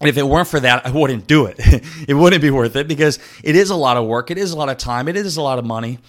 And 0.00 0.08
if 0.08 0.18
it 0.18 0.24
weren't 0.24 0.48
for 0.48 0.58
that, 0.58 0.84
I 0.84 0.90
wouldn't 0.90 1.28
do 1.28 1.46
it. 1.46 1.54
it 2.08 2.14
wouldn't 2.14 2.42
be 2.42 2.50
worth 2.50 2.74
it 2.74 2.88
because 2.88 3.20
it 3.44 3.54
is 3.54 3.70
a 3.70 3.76
lot 3.76 3.96
of 3.96 4.06
work. 4.06 4.32
It 4.32 4.38
is 4.38 4.50
a 4.50 4.56
lot 4.56 4.68
of 4.68 4.76
time. 4.76 5.06
It 5.06 5.14
is 5.14 5.36
a 5.36 5.42
lot 5.42 5.60
of 5.60 5.64
money. 5.64 6.00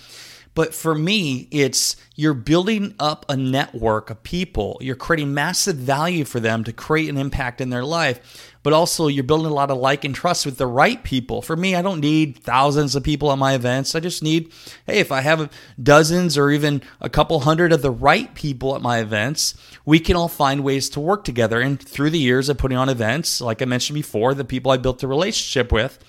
But 0.56 0.76
for 0.76 0.94
me, 0.94 1.48
it's 1.52 1.96
you're 2.16 2.36
building 2.36 2.94
up 3.00 3.26
a 3.28 3.36
network 3.36 4.10
of 4.10 4.22
people. 4.22 4.78
You're 4.82 4.96
creating 4.96 5.34
massive 5.34 5.78
value 5.78 6.26
for 6.26 6.40
them 6.40 6.64
to 6.64 6.74
create 6.74 7.10
an 7.10 7.18
impact 7.18 7.60
in 7.60 7.72
their 7.72 7.84
life. 7.84 8.52
But 8.62 8.72
also, 8.72 9.08
you're 9.08 9.26
building 9.26 9.52
a 9.52 9.54
lot 9.54 9.72
of 9.72 9.78
like 9.78 10.06
and 10.06 10.16
trust 10.16 10.46
with 10.46 10.58
the 10.58 10.68
right 10.68 11.04
people. 11.04 11.42
For 11.42 11.58
me, 11.58 11.76
I 11.76 11.82
don't 11.82 12.00
need 12.00 12.38
thousands 12.38 12.96
of 12.96 13.04
people 13.04 13.32
at 13.32 13.38
my 13.38 13.56
events. 13.56 13.94
I 13.94 14.00
just 14.00 14.24
need, 14.24 14.54
hey, 14.88 15.00
if 15.00 15.12
I 15.12 15.20
have 15.22 15.52
dozens 15.82 16.38
or 16.38 16.50
even 16.50 16.82
a 17.02 17.10
couple 17.10 17.42
hundred 17.42 17.74
of 17.74 17.82
the 17.82 17.92
right 17.92 18.34
people 18.36 18.76
at 18.76 18.82
my 18.82 19.00
events, 19.00 19.56
we 19.86 20.00
can 20.00 20.16
all 20.16 20.30
find 20.30 20.64
ways 20.64 20.90
to 20.92 21.02
work 21.02 21.26
together. 21.26 21.60
And 21.60 21.82
through 21.82 22.12
the 22.12 22.20
years 22.20 22.48
of 22.48 22.58
putting 22.58 22.78
on 22.78 22.88
events, 22.88 23.42
like 23.42 23.62
I 23.62 23.66
mentioned 23.66 23.96
before, 23.96 24.34
the 24.34 24.46
people 24.46 24.72
I 24.72 24.78
built 24.78 25.04
a 25.04 25.08
relationship 25.08 25.72
with, 25.72 26.00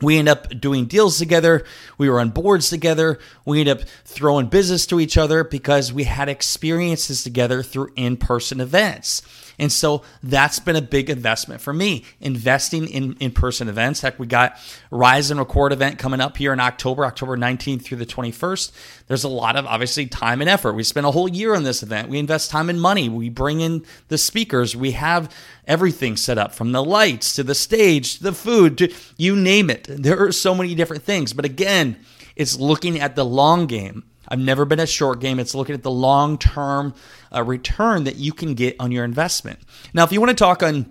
we 0.00 0.18
end 0.18 0.28
up 0.28 0.48
doing 0.60 0.86
deals 0.86 1.18
together. 1.18 1.64
We 1.98 2.08
were 2.08 2.20
on 2.20 2.30
boards 2.30 2.70
together. 2.70 3.18
We 3.44 3.60
end 3.60 3.68
up 3.68 3.80
throwing 4.04 4.46
business 4.46 4.86
to 4.86 5.00
each 5.00 5.16
other 5.16 5.44
because 5.44 5.92
we 5.92 6.04
had 6.04 6.28
experiences 6.28 7.22
together 7.22 7.62
through 7.62 7.92
in 7.96 8.16
person 8.16 8.60
events. 8.60 9.22
And 9.60 9.70
so 9.70 10.02
that's 10.22 10.58
been 10.58 10.74
a 10.74 10.80
big 10.82 11.10
investment 11.10 11.60
for 11.60 11.74
me, 11.74 12.06
investing 12.18 12.88
in 12.88 13.14
in 13.20 13.30
person 13.30 13.68
events. 13.68 14.00
Heck, 14.00 14.18
we 14.18 14.26
got 14.26 14.56
Rise 14.90 15.30
and 15.30 15.38
Record 15.38 15.74
event 15.74 15.98
coming 15.98 16.18
up 16.18 16.38
here 16.38 16.54
in 16.54 16.60
October, 16.60 17.04
October 17.04 17.36
19th 17.36 17.82
through 17.82 17.98
the 17.98 18.06
21st. 18.06 18.72
There's 19.06 19.22
a 19.22 19.28
lot 19.28 19.56
of 19.56 19.66
obviously 19.66 20.06
time 20.06 20.40
and 20.40 20.48
effort. 20.48 20.72
We 20.72 20.82
spend 20.82 21.04
a 21.04 21.10
whole 21.10 21.28
year 21.28 21.54
on 21.54 21.64
this 21.64 21.82
event. 21.82 22.08
We 22.08 22.18
invest 22.18 22.50
time 22.50 22.70
and 22.70 22.80
money. 22.80 23.10
We 23.10 23.28
bring 23.28 23.60
in 23.60 23.84
the 24.08 24.16
speakers. 24.16 24.74
We 24.74 24.92
have 24.92 25.30
everything 25.66 26.16
set 26.16 26.38
up 26.38 26.54
from 26.54 26.72
the 26.72 26.82
lights 26.82 27.34
to 27.34 27.42
the 27.42 27.54
stage 27.54 28.16
to 28.16 28.22
the 28.22 28.32
food 28.32 28.78
to 28.78 28.90
you 29.18 29.36
name 29.36 29.68
it. 29.68 29.86
There 29.90 30.24
are 30.24 30.32
so 30.32 30.54
many 30.54 30.74
different 30.74 31.02
things. 31.02 31.34
But 31.34 31.44
again, 31.44 31.98
it's 32.34 32.58
looking 32.58 32.98
at 32.98 33.14
the 33.14 33.26
long 33.26 33.66
game. 33.66 34.04
I've 34.30 34.38
never 34.38 34.64
been 34.64 34.80
a 34.80 34.86
short 34.86 35.20
game. 35.20 35.38
It's 35.38 35.54
looking 35.54 35.74
at 35.74 35.82
the 35.82 35.90
long 35.90 36.38
term 36.38 36.94
uh, 37.34 37.42
return 37.42 38.04
that 38.04 38.16
you 38.16 38.32
can 38.32 38.54
get 38.54 38.76
on 38.78 38.92
your 38.92 39.04
investment. 39.04 39.58
Now, 39.92 40.04
if 40.04 40.12
you 40.12 40.20
want 40.20 40.30
to 40.30 40.36
talk 40.36 40.62
on 40.62 40.90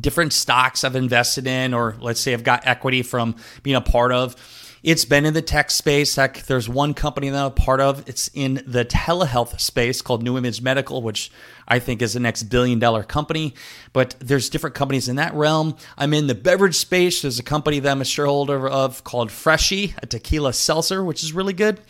different 0.00 0.32
stocks 0.32 0.84
I've 0.84 0.96
invested 0.96 1.46
in, 1.46 1.74
or 1.74 1.96
let's 2.00 2.20
say 2.20 2.32
I've 2.32 2.44
got 2.44 2.66
equity 2.66 3.02
from 3.02 3.36
being 3.62 3.76
a 3.76 3.80
part 3.80 4.12
of, 4.12 4.36
it's 4.82 5.04
been 5.04 5.24
in 5.24 5.32
the 5.32 5.42
tech 5.42 5.70
space. 5.70 6.16
Heck, 6.16 6.42
there's 6.46 6.68
one 6.68 6.92
company 6.92 7.28
that 7.28 7.38
I'm 7.38 7.46
a 7.46 7.50
part 7.50 7.80
of. 7.80 8.08
It's 8.08 8.28
in 8.34 8.64
the 8.66 8.84
telehealth 8.84 9.60
space 9.60 10.02
called 10.02 10.24
New 10.24 10.36
Image 10.36 10.60
Medical, 10.60 11.02
which 11.02 11.30
I 11.68 11.78
think 11.78 12.02
is 12.02 12.14
the 12.14 12.20
next 12.20 12.44
billion 12.44 12.80
dollar 12.80 13.04
company. 13.04 13.54
But 13.92 14.16
there's 14.18 14.50
different 14.50 14.74
companies 14.74 15.08
in 15.08 15.16
that 15.16 15.34
realm. 15.34 15.76
I'm 15.96 16.12
in 16.12 16.26
the 16.26 16.34
beverage 16.34 16.74
space. 16.74 17.22
There's 17.22 17.38
a 17.38 17.44
company 17.44 17.78
that 17.78 17.90
I'm 17.92 18.00
a 18.00 18.04
shareholder 18.04 18.68
of 18.68 19.04
called 19.04 19.30
Freshii, 19.30 19.94
a 20.02 20.06
tequila 20.06 20.52
seltzer, 20.52 21.04
which 21.04 21.22
is 21.22 21.32
really 21.32 21.52
good. 21.52 21.80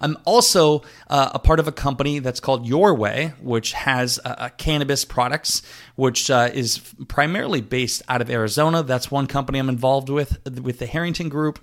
I'm 0.00 0.16
also 0.24 0.82
uh, 1.08 1.30
a 1.34 1.38
part 1.38 1.60
of 1.60 1.68
a 1.68 1.72
company 1.72 2.18
that's 2.18 2.40
called 2.40 2.66
Your 2.66 2.94
Way, 2.94 3.34
which 3.40 3.72
has 3.72 4.18
uh, 4.24 4.34
uh, 4.38 4.48
cannabis 4.50 5.04
products, 5.04 5.62
which 5.96 6.30
uh, 6.30 6.50
is 6.52 6.78
primarily 7.08 7.60
based 7.60 8.02
out 8.08 8.22
of 8.22 8.30
Arizona. 8.30 8.82
That's 8.82 9.10
one 9.10 9.26
company 9.26 9.58
I'm 9.58 9.68
involved 9.68 10.08
with, 10.08 10.38
with 10.60 10.78
the 10.78 10.86
Harrington 10.86 11.28
Group. 11.28 11.58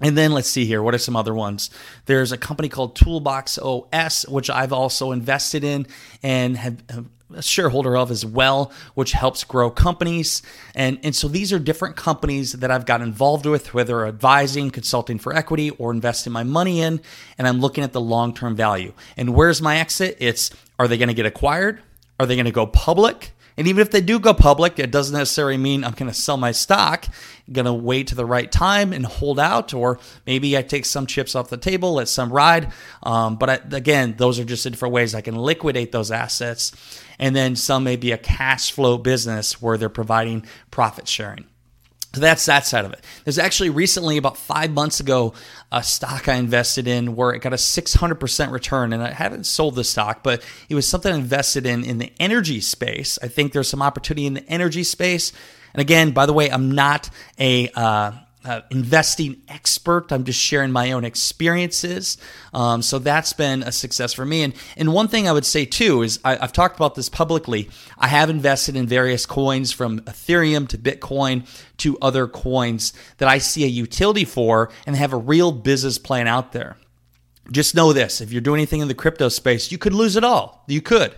And 0.00 0.18
then 0.18 0.32
let's 0.32 0.48
see 0.48 0.64
here. 0.64 0.82
What 0.82 0.94
are 0.94 0.98
some 0.98 1.14
other 1.14 1.32
ones? 1.32 1.70
There's 2.06 2.32
a 2.32 2.36
company 2.36 2.68
called 2.68 2.96
Toolbox 2.96 3.58
OS, 3.58 4.26
which 4.28 4.50
I've 4.50 4.72
also 4.72 5.12
invested 5.12 5.62
in 5.62 5.86
and 6.24 6.56
have, 6.56 6.82
have 6.90 7.06
a 7.34 7.42
shareholder 7.42 7.96
of 7.96 8.10
as 8.10 8.24
well, 8.24 8.72
which 8.94 9.12
helps 9.12 9.44
grow 9.44 9.70
companies. 9.70 10.42
And, 10.74 10.98
and 11.02 11.14
so 11.14 11.28
these 11.28 11.52
are 11.52 11.58
different 11.58 11.96
companies 11.96 12.52
that 12.52 12.70
I've 12.70 12.86
got 12.86 13.00
involved 13.00 13.46
with, 13.46 13.74
whether 13.74 14.06
advising, 14.06 14.70
consulting 14.70 15.18
for 15.18 15.34
equity, 15.34 15.70
or 15.70 15.90
investing 15.90 16.32
my 16.32 16.44
money 16.44 16.80
in. 16.80 17.00
And 17.38 17.48
I'm 17.48 17.60
looking 17.60 17.84
at 17.84 17.92
the 17.92 18.00
long 18.00 18.34
term 18.34 18.56
value. 18.56 18.92
And 19.16 19.34
where's 19.34 19.62
my 19.62 19.78
exit? 19.78 20.16
It's 20.20 20.50
are 20.78 20.88
they 20.88 20.98
going 20.98 21.08
to 21.08 21.14
get 21.14 21.26
acquired? 21.26 21.82
Are 22.18 22.26
they 22.26 22.36
going 22.36 22.46
to 22.46 22.52
go 22.52 22.66
public? 22.66 23.32
And 23.56 23.68
even 23.68 23.82
if 23.82 23.90
they 23.90 24.00
do 24.00 24.18
go 24.18 24.32
public, 24.32 24.78
it 24.78 24.90
doesn't 24.90 25.16
necessarily 25.16 25.58
mean 25.58 25.84
I'm 25.84 25.92
going 25.92 26.10
to 26.10 26.16
sell 26.16 26.36
my 26.36 26.52
stock. 26.52 27.06
Going 27.50 27.66
to 27.66 27.72
wait 27.72 28.06
to 28.08 28.14
the 28.14 28.24
right 28.24 28.50
time 28.50 28.92
and 28.92 29.04
hold 29.04 29.38
out, 29.38 29.74
or 29.74 29.98
maybe 30.26 30.56
I 30.56 30.62
take 30.62 30.84
some 30.84 31.06
chips 31.06 31.34
off 31.34 31.50
the 31.50 31.56
table, 31.56 31.94
let 31.94 32.08
some 32.08 32.32
ride. 32.32 32.72
Um, 33.02 33.36
but 33.36 33.50
I, 33.50 33.54
again, 33.76 34.14
those 34.16 34.38
are 34.38 34.44
just 34.44 34.64
different 34.64 34.94
ways 34.94 35.14
I 35.14 35.20
can 35.20 35.36
liquidate 35.36 35.92
those 35.92 36.10
assets. 36.10 36.72
And 37.18 37.36
then 37.36 37.56
some 37.56 37.84
may 37.84 37.96
be 37.96 38.12
a 38.12 38.18
cash 38.18 38.72
flow 38.72 38.96
business 38.96 39.60
where 39.60 39.76
they're 39.76 39.88
providing 39.88 40.46
profit 40.70 41.06
sharing. 41.06 41.44
So 42.14 42.20
that's 42.20 42.44
that 42.44 42.66
side 42.66 42.84
of 42.84 42.92
it. 42.92 43.02
There's 43.24 43.38
actually 43.38 43.70
recently, 43.70 44.18
about 44.18 44.36
five 44.36 44.70
months 44.70 45.00
ago, 45.00 45.32
a 45.70 45.82
stock 45.82 46.28
I 46.28 46.34
invested 46.34 46.86
in 46.86 47.16
where 47.16 47.32
it 47.32 47.40
got 47.40 47.54
a 47.54 47.56
600% 47.56 48.52
return. 48.52 48.92
And 48.92 49.02
I 49.02 49.12
haven't 49.12 49.44
sold 49.44 49.76
the 49.76 49.84
stock, 49.84 50.22
but 50.22 50.42
it 50.68 50.74
was 50.74 50.86
something 50.86 51.12
I 51.12 51.16
invested 51.16 51.64
in 51.64 51.84
in 51.84 51.98
the 51.98 52.12
energy 52.20 52.60
space. 52.60 53.18
I 53.22 53.28
think 53.28 53.52
there's 53.52 53.68
some 53.68 53.80
opportunity 53.80 54.26
in 54.26 54.34
the 54.34 54.46
energy 54.46 54.84
space. 54.84 55.32
And 55.72 55.80
again, 55.80 56.10
by 56.10 56.26
the 56.26 56.34
way, 56.34 56.50
I'm 56.50 56.72
not 56.72 57.08
a 57.38 57.70
uh, 57.70 58.12
uh, 58.44 58.62
investing 58.70 59.42
expert. 59.48 60.12
I'm 60.12 60.24
just 60.24 60.40
sharing 60.40 60.72
my 60.72 60.92
own 60.92 61.04
experiences. 61.04 62.18
Um, 62.52 62.82
so 62.82 62.98
that's 62.98 63.32
been 63.32 63.62
a 63.62 63.72
success 63.72 64.12
for 64.12 64.24
me. 64.24 64.42
And 64.42 64.54
and 64.76 64.92
one 64.92 65.08
thing 65.08 65.28
I 65.28 65.32
would 65.32 65.44
say 65.44 65.64
too 65.64 66.02
is 66.02 66.18
I, 66.24 66.36
have 66.36 66.52
talked 66.52 66.76
about 66.76 66.94
this 66.94 67.08
publicly. 67.08 67.70
I 67.98 68.08
have 68.08 68.30
invested 68.30 68.76
in 68.76 68.86
various 68.86 69.26
coins 69.26 69.72
from 69.72 70.00
Ethereum 70.00 70.68
to 70.68 70.78
Bitcoin 70.78 71.46
to 71.78 71.98
other 72.00 72.26
coins 72.26 72.92
that 73.18 73.28
I 73.28 73.38
see 73.38 73.64
a 73.64 73.68
utility 73.68 74.24
for 74.24 74.70
and 74.86 74.96
have 74.96 75.12
a 75.12 75.18
real 75.18 75.52
business 75.52 75.98
plan 75.98 76.26
out 76.26 76.52
there. 76.52 76.76
Just 77.50 77.74
know 77.74 77.92
this: 77.92 78.20
if 78.20 78.32
you're 78.32 78.40
doing 78.40 78.60
anything 78.60 78.80
in 78.80 78.88
the 78.88 78.94
crypto 78.94 79.28
space, 79.28 79.72
you 79.72 79.78
could 79.78 79.94
lose 79.94 80.16
it 80.16 80.24
all. 80.24 80.64
You 80.68 80.80
could. 80.80 81.14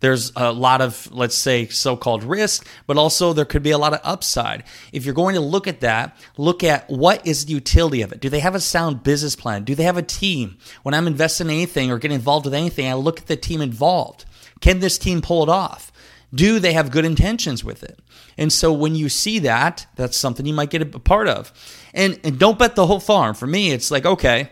There's 0.00 0.32
a 0.36 0.52
lot 0.52 0.80
of, 0.80 1.08
let's 1.12 1.34
say, 1.34 1.66
so 1.68 1.96
called 1.96 2.24
risk, 2.24 2.66
but 2.86 2.96
also 2.96 3.32
there 3.32 3.44
could 3.44 3.62
be 3.62 3.70
a 3.70 3.78
lot 3.78 3.94
of 3.94 4.00
upside. 4.02 4.64
If 4.92 5.04
you're 5.04 5.14
going 5.14 5.34
to 5.34 5.40
look 5.40 5.66
at 5.66 5.80
that, 5.80 6.16
look 6.36 6.62
at 6.62 6.88
what 6.90 7.26
is 7.26 7.46
the 7.46 7.54
utility 7.54 8.02
of 8.02 8.12
it. 8.12 8.20
Do 8.20 8.28
they 8.28 8.40
have 8.40 8.54
a 8.54 8.60
sound 8.60 9.02
business 9.02 9.36
plan? 9.36 9.64
Do 9.64 9.74
they 9.74 9.84
have 9.84 9.96
a 9.96 10.02
team? 10.02 10.58
When 10.82 10.94
I'm 10.94 11.06
investing 11.06 11.46
in 11.48 11.54
anything 11.54 11.90
or 11.90 11.98
getting 11.98 12.16
involved 12.16 12.44
with 12.44 12.54
anything, 12.54 12.86
I 12.86 12.94
look 12.94 13.20
at 13.20 13.26
the 13.26 13.36
team 13.36 13.60
involved. 13.60 14.24
Can 14.60 14.80
this 14.80 14.98
team 14.98 15.22
pull 15.22 15.42
it 15.42 15.48
off? 15.48 15.92
Do 16.34 16.58
they 16.58 16.72
have 16.72 16.90
good 16.90 17.04
intentions 17.04 17.62
with 17.62 17.84
it? 17.84 18.00
And 18.36 18.52
so 18.52 18.72
when 18.72 18.94
you 18.96 19.08
see 19.08 19.38
that, 19.40 19.86
that's 19.94 20.16
something 20.16 20.44
you 20.44 20.54
might 20.54 20.70
get 20.70 20.82
a 20.82 20.86
part 20.86 21.28
of. 21.28 21.52
And, 21.92 22.18
and 22.24 22.38
don't 22.38 22.58
bet 22.58 22.74
the 22.74 22.86
whole 22.86 22.98
farm. 22.98 23.34
For 23.34 23.46
me, 23.46 23.70
it's 23.70 23.90
like, 23.90 24.04
okay, 24.04 24.50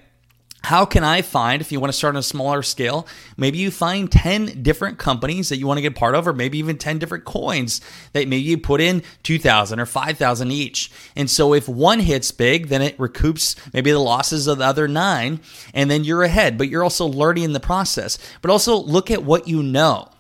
how 0.65 0.85
can 0.85 1.03
I 1.03 1.23
find, 1.23 1.61
if 1.61 1.73
you 1.73 1.81
want 1.81 1.93
to 1.93 1.97
start 1.97 2.15
on 2.15 2.21
a 2.21 2.23
smaller 2.23 2.63
scale, 2.63 3.07
maybe 3.37 3.59
you 3.59 3.71
find 3.71 4.11
10 4.11 4.63
different 4.63 4.99
companies 4.99 5.49
that 5.49 5.59
you 5.59 5.67
want 5.67 5.79
to 5.79 5.83
get 5.83 5.97
part 5.97 6.15
of, 6.15 6.29
or 6.29 6.33
maybe 6.33 6.59
even 6.59 6.79
10 6.79 6.99
different 6.99 7.25
coins 7.25 7.81
that 8.13 8.29
maybe 8.29 8.43
you 8.43 8.59
put 8.59 8.81
in 8.81 9.03
2,000 9.25 9.81
or 9.81 9.87
5,000 9.87 10.53
each. 10.53 10.93
And 11.17 11.29
so 11.29 11.53
if 11.53 11.69
one 11.69 12.01
hits 12.01 12.31
big, 12.31 12.69
then 12.69 12.83
it 12.83 12.97
recoups 12.99 13.57
maybe 13.73 13.91
the 13.91 13.99
losses 13.99 14.47
of 14.47 14.59
the 14.59 14.65
other 14.65 14.87
nine, 14.87 15.41
and 15.75 15.91
then 15.91 16.05
you're 16.05 16.23
ahead, 16.23 16.57
but 16.57 16.69
you're 16.69 16.85
also 16.85 17.07
learning 17.07 17.45
in 17.45 17.53
the 17.53 17.61
process. 17.61 18.19
But 18.41 18.51
also 18.51 18.77
look 18.77 19.11
at 19.11 19.25
what 19.25 19.49
you 19.49 19.63
know. 19.63 20.12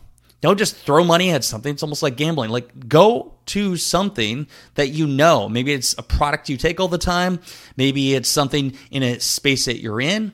Don't 0.42 0.58
just 0.58 0.76
throw 0.76 1.04
money 1.04 1.30
at 1.30 1.44
something. 1.44 1.72
It's 1.72 1.84
almost 1.84 2.02
like 2.02 2.16
gambling. 2.16 2.50
Like 2.50 2.88
go 2.88 3.32
to 3.46 3.76
something 3.76 4.48
that 4.74 4.88
you 4.88 5.06
know. 5.06 5.48
Maybe 5.48 5.72
it's 5.72 5.94
a 5.96 6.02
product 6.02 6.48
you 6.48 6.56
take 6.56 6.80
all 6.80 6.88
the 6.88 6.98
time. 6.98 7.38
Maybe 7.76 8.14
it's 8.14 8.28
something 8.28 8.76
in 8.90 9.04
a 9.04 9.20
space 9.20 9.64
that 9.66 9.80
you're 9.80 10.00
in. 10.00 10.32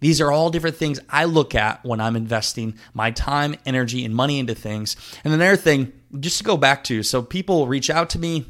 These 0.00 0.18
are 0.22 0.32
all 0.32 0.48
different 0.48 0.76
things 0.76 0.98
I 1.10 1.26
look 1.26 1.54
at 1.54 1.84
when 1.84 2.00
I'm 2.00 2.16
investing 2.16 2.78
my 2.94 3.10
time, 3.10 3.54
energy, 3.66 4.02
and 4.06 4.14
money 4.14 4.38
into 4.38 4.54
things. 4.54 4.96
And 5.24 5.34
another 5.34 5.56
thing, 5.56 5.92
just 6.18 6.38
to 6.38 6.44
go 6.44 6.56
back 6.56 6.82
to, 6.84 7.02
so 7.02 7.22
people 7.22 7.66
reach 7.66 7.90
out 7.90 8.08
to 8.10 8.18
me 8.18 8.46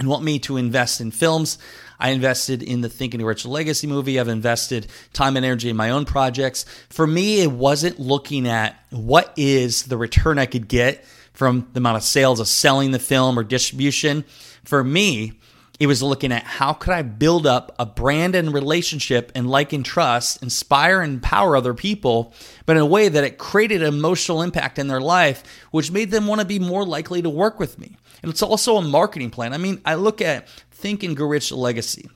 and 0.00 0.08
want 0.08 0.24
me 0.24 0.38
to 0.40 0.56
invest 0.56 1.00
in 1.00 1.10
films. 1.10 1.58
I 2.00 2.10
invested 2.10 2.62
in 2.62 2.80
the 2.80 2.88
Thinking 2.88 3.22
Rich 3.22 3.44
Legacy 3.44 3.86
movie. 3.86 4.18
I've 4.18 4.28
invested 4.28 4.86
time 5.12 5.36
and 5.36 5.44
energy 5.44 5.68
in 5.68 5.76
my 5.76 5.90
own 5.90 6.06
projects. 6.06 6.64
For 6.88 7.06
me, 7.06 7.42
it 7.42 7.52
wasn't 7.52 8.00
looking 8.00 8.48
at 8.48 8.82
what 8.88 9.32
is 9.36 9.84
the 9.84 9.98
return 9.98 10.38
I 10.38 10.46
could 10.46 10.66
get 10.66 11.04
from 11.34 11.68
the 11.74 11.78
amount 11.78 11.98
of 11.98 12.02
sales 12.02 12.40
of 12.40 12.48
selling 12.48 12.92
the 12.92 12.98
film 12.98 13.38
or 13.38 13.44
distribution. 13.44 14.24
For 14.64 14.82
me, 14.82 15.38
it 15.78 15.86
was 15.86 16.02
looking 16.02 16.32
at 16.32 16.44
how 16.44 16.72
could 16.72 16.92
I 16.94 17.02
build 17.02 17.46
up 17.46 17.74
a 17.78 17.84
brand 17.84 18.34
and 18.34 18.54
relationship 18.54 19.32
and 19.34 19.50
like 19.50 19.74
and 19.74 19.84
trust, 19.84 20.42
inspire 20.42 21.02
and 21.02 21.14
empower 21.14 21.56
other 21.56 21.74
people, 21.74 22.32
but 22.64 22.76
in 22.76 22.82
a 22.82 22.86
way 22.86 23.08
that 23.08 23.24
it 23.24 23.38
created 23.38 23.82
emotional 23.82 24.40
impact 24.40 24.78
in 24.78 24.88
their 24.88 25.00
life, 25.00 25.42
which 25.70 25.90
made 25.90 26.10
them 26.10 26.26
want 26.26 26.40
to 26.40 26.46
be 26.46 26.58
more 26.58 26.84
likely 26.84 27.20
to 27.22 27.30
work 27.30 27.58
with 27.58 27.78
me. 27.78 27.96
And 28.22 28.30
it's 28.30 28.42
also 28.42 28.76
a 28.76 28.82
marketing 28.82 29.30
plan. 29.30 29.52
I 29.52 29.58
mean, 29.58 29.80
I 29.84 29.94
look 29.94 30.20
at 30.20 30.48
Think 30.70 31.02
and 31.02 31.16
Grow 31.16 31.28
Rich 31.28 31.52
Legacy 31.52 32.08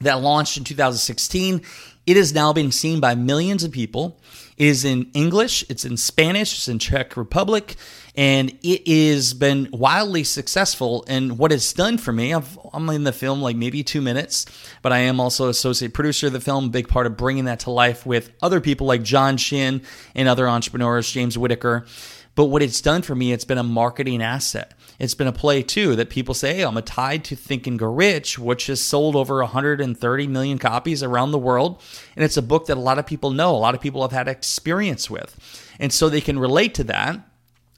that 0.00 0.20
launched 0.20 0.56
in 0.56 0.64
2016. 0.64 1.62
It 2.06 2.16
is 2.16 2.34
now 2.34 2.52
being 2.52 2.70
seen 2.70 3.00
by 3.00 3.14
millions 3.14 3.64
of 3.64 3.72
people. 3.72 4.20
It 4.56 4.68
is 4.68 4.84
in 4.84 5.10
English, 5.14 5.64
it's 5.68 5.84
in 5.84 5.96
Spanish, 5.96 6.54
it's 6.54 6.68
in 6.68 6.78
Czech 6.78 7.16
Republic, 7.16 7.74
and 8.14 8.56
it 8.62 8.86
has 8.86 9.34
been 9.34 9.68
wildly 9.72 10.22
successful. 10.22 11.04
And 11.08 11.38
what 11.38 11.50
it's 11.50 11.72
done 11.72 11.98
for 11.98 12.12
me, 12.12 12.32
i 12.32 12.42
am 12.72 12.88
in 12.90 13.02
the 13.02 13.12
film 13.12 13.42
like 13.42 13.56
maybe 13.56 13.82
two 13.82 14.00
minutes, 14.00 14.46
but 14.80 14.92
I 14.92 14.98
am 14.98 15.18
also 15.18 15.48
associate 15.48 15.92
producer 15.92 16.28
of 16.28 16.34
the 16.34 16.40
film, 16.40 16.66
a 16.66 16.68
big 16.68 16.88
part 16.88 17.06
of 17.06 17.16
bringing 17.16 17.46
that 17.46 17.60
to 17.60 17.70
life 17.70 18.06
with 18.06 18.30
other 18.42 18.60
people 18.60 18.86
like 18.86 19.02
John 19.02 19.38
Shin 19.38 19.82
and 20.14 20.28
other 20.28 20.48
entrepreneurs, 20.48 21.10
James 21.10 21.36
Whittaker. 21.36 21.86
But 22.36 22.46
what 22.46 22.62
it's 22.62 22.80
done 22.80 23.02
for 23.02 23.14
me, 23.14 23.32
it's 23.32 23.44
been 23.44 23.58
a 23.58 23.64
marketing 23.64 24.22
asset. 24.22 24.74
It's 24.98 25.14
been 25.14 25.26
a 25.26 25.32
play 25.32 25.62
too 25.62 25.96
that 25.96 26.10
people 26.10 26.34
say, 26.34 26.54
hey, 26.54 26.62
I'm 26.62 26.76
a 26.76 26.82
tied 26.82 27.24
to 27.24 27.36
Think 27.36 27.66
and 27.66 27.78
Grow 27.78 27.92
Rich, 27.92 28.38
which 28.38 28.66
has 28.68 28.80
sold 28.80 29.16
over 29.16 29.38
130 29.38 30.26
million 30.26 30.58
copies 30.58 31.02
around 31.02 31.32
the 31.32 31.38
world. 31.38 31.82
And 32.16 32.24
it's 32.24 32.36
a 32.36 32.42
book 32.42 32.66
that 32.66 32.76
a 32.76 32.80
lot 32.80 32.98
of 32.98 33.06
people 33.06 33.30
know, 33.30 33.54
a 33.54 33.58
lot 33.58 33.74
of 33.74 33.80
people 33.80 34.02
have 34.02 34.12
had 34.12 34.28
experience 34.28 35.10
with. 35.10 35.36
And 35.80 35.92
so 35.92 36.08
they 36.08 36.20
can 36.20 36.38
relate 36.38 36.74
to 36.74 36.84
that. 36.84 37.20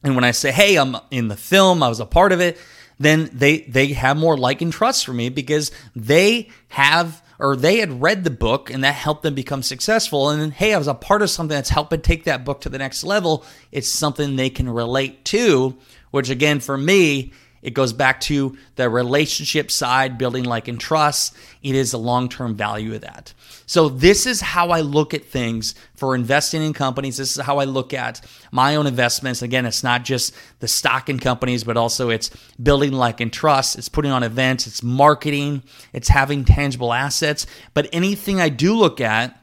And 0.02 0.14
when 0.14 0.24
I 0.24 0.30
say, 0.30 0.52
hey, 0.52 0.76
I'm 0.76 0.96
in 1.10 1.28
the 1.28 1.36
film, 1.36 1.82
I 1.82 1.88
was 1.88 2.00
a 2.00 2.06
part 2.06 2.32
of 2.32 2.40
it, 2.40 2.58
then 2.98 3.28
they 3.32 3.60
they 3.60 3.88
have 3.88 4.16
more 4.16 4.38
like 4.38 4.62
and 4.62 4.72
trust 4.72 5.04
for 5.04 5.12
me 5.12 5.28
because 5.28 5.70
they 5.94 6.48
have 6.68 7.22
or 7.38 7.56
they 7.56 7.78
had 7.78 8.00
read 8.00 8.24
the 8.24 8.30
book 8.30 8.70
and 8.70 8.82
that 8.84 8.94
helped 8.94 9.22
them 9.22 9.34
become 9.34 9.62
successful. 9.62 10.30
And 10.30 10.40
then, 10.40 10.50
hey, 10.50 10.72
I 10.72 10.78
was 10.78 10.88
a 10.88 10.94
part 10.94 11.22
of 11.22 11.30
something 11.30 11.54
that's 11.54 11.70
helping 11.70 12.00
take 12.00 12.24
that 12.24 12.44
book 12.44 12.62
to 12.62 12.68
the 12.68 12.78
next 12.78 13.04
level. 13.04 13.44
It's 13.72 13.88
something 13.88 14.36
they 14.36 14.50
can 14.50 14.68
relate 14.68 15.24
to, 15.26 15.76
which 16.10 16.30
again, 16.30 16.60
for 16.60 16.76
me, 16.76 17.32
it 17.66 17.74
goes 17.74 17.92
back 17.92 18.20
to 18.20 18.56
the 18.76 18.88
relationship 18.88 19.72
side, 19.72 20.18
building 20.18 20.44
like 20.44 20.68
and 20.68 20.78
trust. 20.78 21.34
It 21.64 21.74
is 21.74 21.92
a 21.92 21.98
long 21.98 22.28
term 22.28 22.54
value 22.54 22.94
of 22.94 23.00
that. 23.00 23.34
So, 23.66 23.88
this 23.88 24.24
is 24.24 24.40
how 24.40 24.70
I 24.70 24.82
look 24.82 25.14
at 25.14 25.24
things 25.24 25.74
for 25.96 26.14
investing 26.14 26.62
in 26.62 26.74
companies. 26.74 27.16
This 27.16 27.36
is 27.36 27.44
how 27.44 27.58
I 27.58 27.64
look 27.64 27.92
at 27.92 28.24
my 28.52 28.76
own 28.76 28.86
investments. 28.86 29.42
Again, 29.42 29.66
it's 29.66 29.82
not 29.82 30.04
just 30.04 30.32
the 30.60 30.68
stock 30.68 31.08
in 31.08 31.18
companies, 31.18 31.64
but 31.64 31.76
also 31.76 32.08
it's 32.08 32.30
building 32.62 32.92
like 32.92 33.20
and 33.20 33.32
trust. 33.32 33.76
It's 33.76 33.88
putting 33.88 34.12
on 34.12 34.22
events, 34.22 34.68
it's 34.68 34.84
marketing, 34.84 35.64
it's 35.92 36.08
having 36.08 36.44
tangible 36.44 36.92
assets. 36.92 37.46
But 37.74 37.88
anything 37.92 38.40
I 38.40 38.48
do 38.48 38.76
look 38.76 39.00
at, 39.00 39.36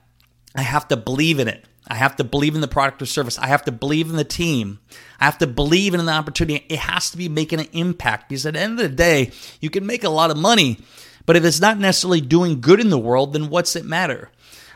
I 0.55 0.61
have 0.61 0.87
to 0.87 0.95
believe 0.95 1.39
in 1.39 1.49
it. 1.49 1.65
I 1.87 1.95
have 1.95 2.15
to 2.17 2.23
believe 2.23 2.55
in 2.55 2.61
the 2.61 2.67
product 2.67 3.01
or 3.01 3.05
service. 3.05 3.37
I 3.37 3.47
have 3.47 3.65
to 3.65 3.71
believe 3.71 4.09
in 4.09 4.15
the 4.15 4.23
team. 4.23 4.79
I 5.19 5.25
have 5.25 5.37
to 5.39 5.47
believe 5.47 5.93
in 5.93 6.05
the 6.05 6.11
opportunity. 6.11 6.65
It 6.69 6.79
has 6.79 7.11
to 7.11 7.17
be 7.17 7.29
making 7.29 7.59
an 7.59 7.67
impact 7.73 8.29
because 8.29 8.45
at 8.45 8.53
the 8.53 8.59
end 8.59 8.79
of 8.79 8.89
the 8.89 8.95
day, 8.95 9.31
you 9.59 9.69
can 9.69 9.85
make 9.85 10.03
a 10.03 10.09
lot 10.09 10.31
of 10.31 10.37
money, 10.37 10.79
but 11.25 11.35
if 11.35 11.43
it's 11.43 11.59
not 11.59 11.77
necessarily 11.77 12.21
doing 12.21 12.61
good 12.61 12.79
in 12.79 12.89
the 12.89 12.97
world, 12.97 13.33
then 13.33 13.49
what's 13.49 13.75
it 13.75 13.85
matter? 13.85 14.31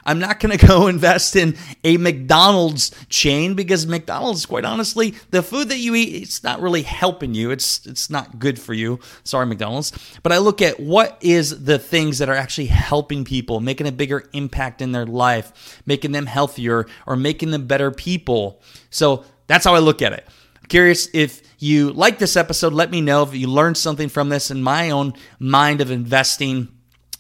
I'm 0.07 0.19
not 0.19 0.39
going 0.39 0.57
to 0.57 0.65
go 0.65 0.87
invest 0.87 1.35
in 1.35 1.55
a 1.83 1.97
McDonald's 1.97 2.91
chain 3.09 3.53
because 3.53 3.85
McDonald's, 3.85 4.45
quite 4.45 4.65
honestly, 4.65 5.13
the 5.29 5.43
food 5.43 5.69
that 5.69 5.77
you 5.77 5.93
eat, 5.93 6.23
it's 6.23 6.43
not 6.43 6.61
really 6.61 6.81
helping 6.81 7.35
you. 7.35 7.51
It's 7.51 7.85
it's 7.85 8.09
not 8.09 8.39
good 8.39 8.59
for 8.59 8.73
you. 8.73 8.99
Sorry, 9.23 9.45
McDonald's. 9.45 9.91
But 10.23 10.31
I 10.31 10.39
look 10.39 10.61
at 10.61 10.79
what 10.79 11.17
is 11.21 11.65
the 11.65 11.77
things 11.77 12.17
that 12.17 12.29
are 12.29 12.35
actually 12.35 12.67
helping 12.67 13.25
people, 13.25 13.59
making 13.59 13.87
a 13.87 13.91
bigger 13.91 14.23
impact 14.33 14.81
in 14.81 14.93
their 14.93 15.05
life, 15.05 15.81
making 15.85 16.13
them 16.13 16.25
healthier 16.25 16.87
or 17.05 17.15
making 17.15 17.51
them 17.51 17.67
better 17.67 17.91
people. 17.91 18.61
So 18.89 19.25
that's 19.47 19.65
how 19.65 19.75
I 19.75 19.79
look 19.79 20.01
at 20.01 20.13
it. 20.13 20.25
Curious 20.69 21.07
if 21.13 21.41
you 21.59 21.91
like 21.93 22.19
this 22.19 22.35
episode. 22.35 22.73
Let 22.73 22.91
me 22.91 23.01
know 23.01 23.23
if 23.23 23.33
you 23.33 23.47
learned 23.47 23.77
something 23.77 24.09
from 24.09 24.29
this 24.29 24.51
in 24.51 24.61
my 24.61 24.89
own 24.89 25.13
mind 25.39 25.81
of 25.81 25.91
investing 25.91 26.76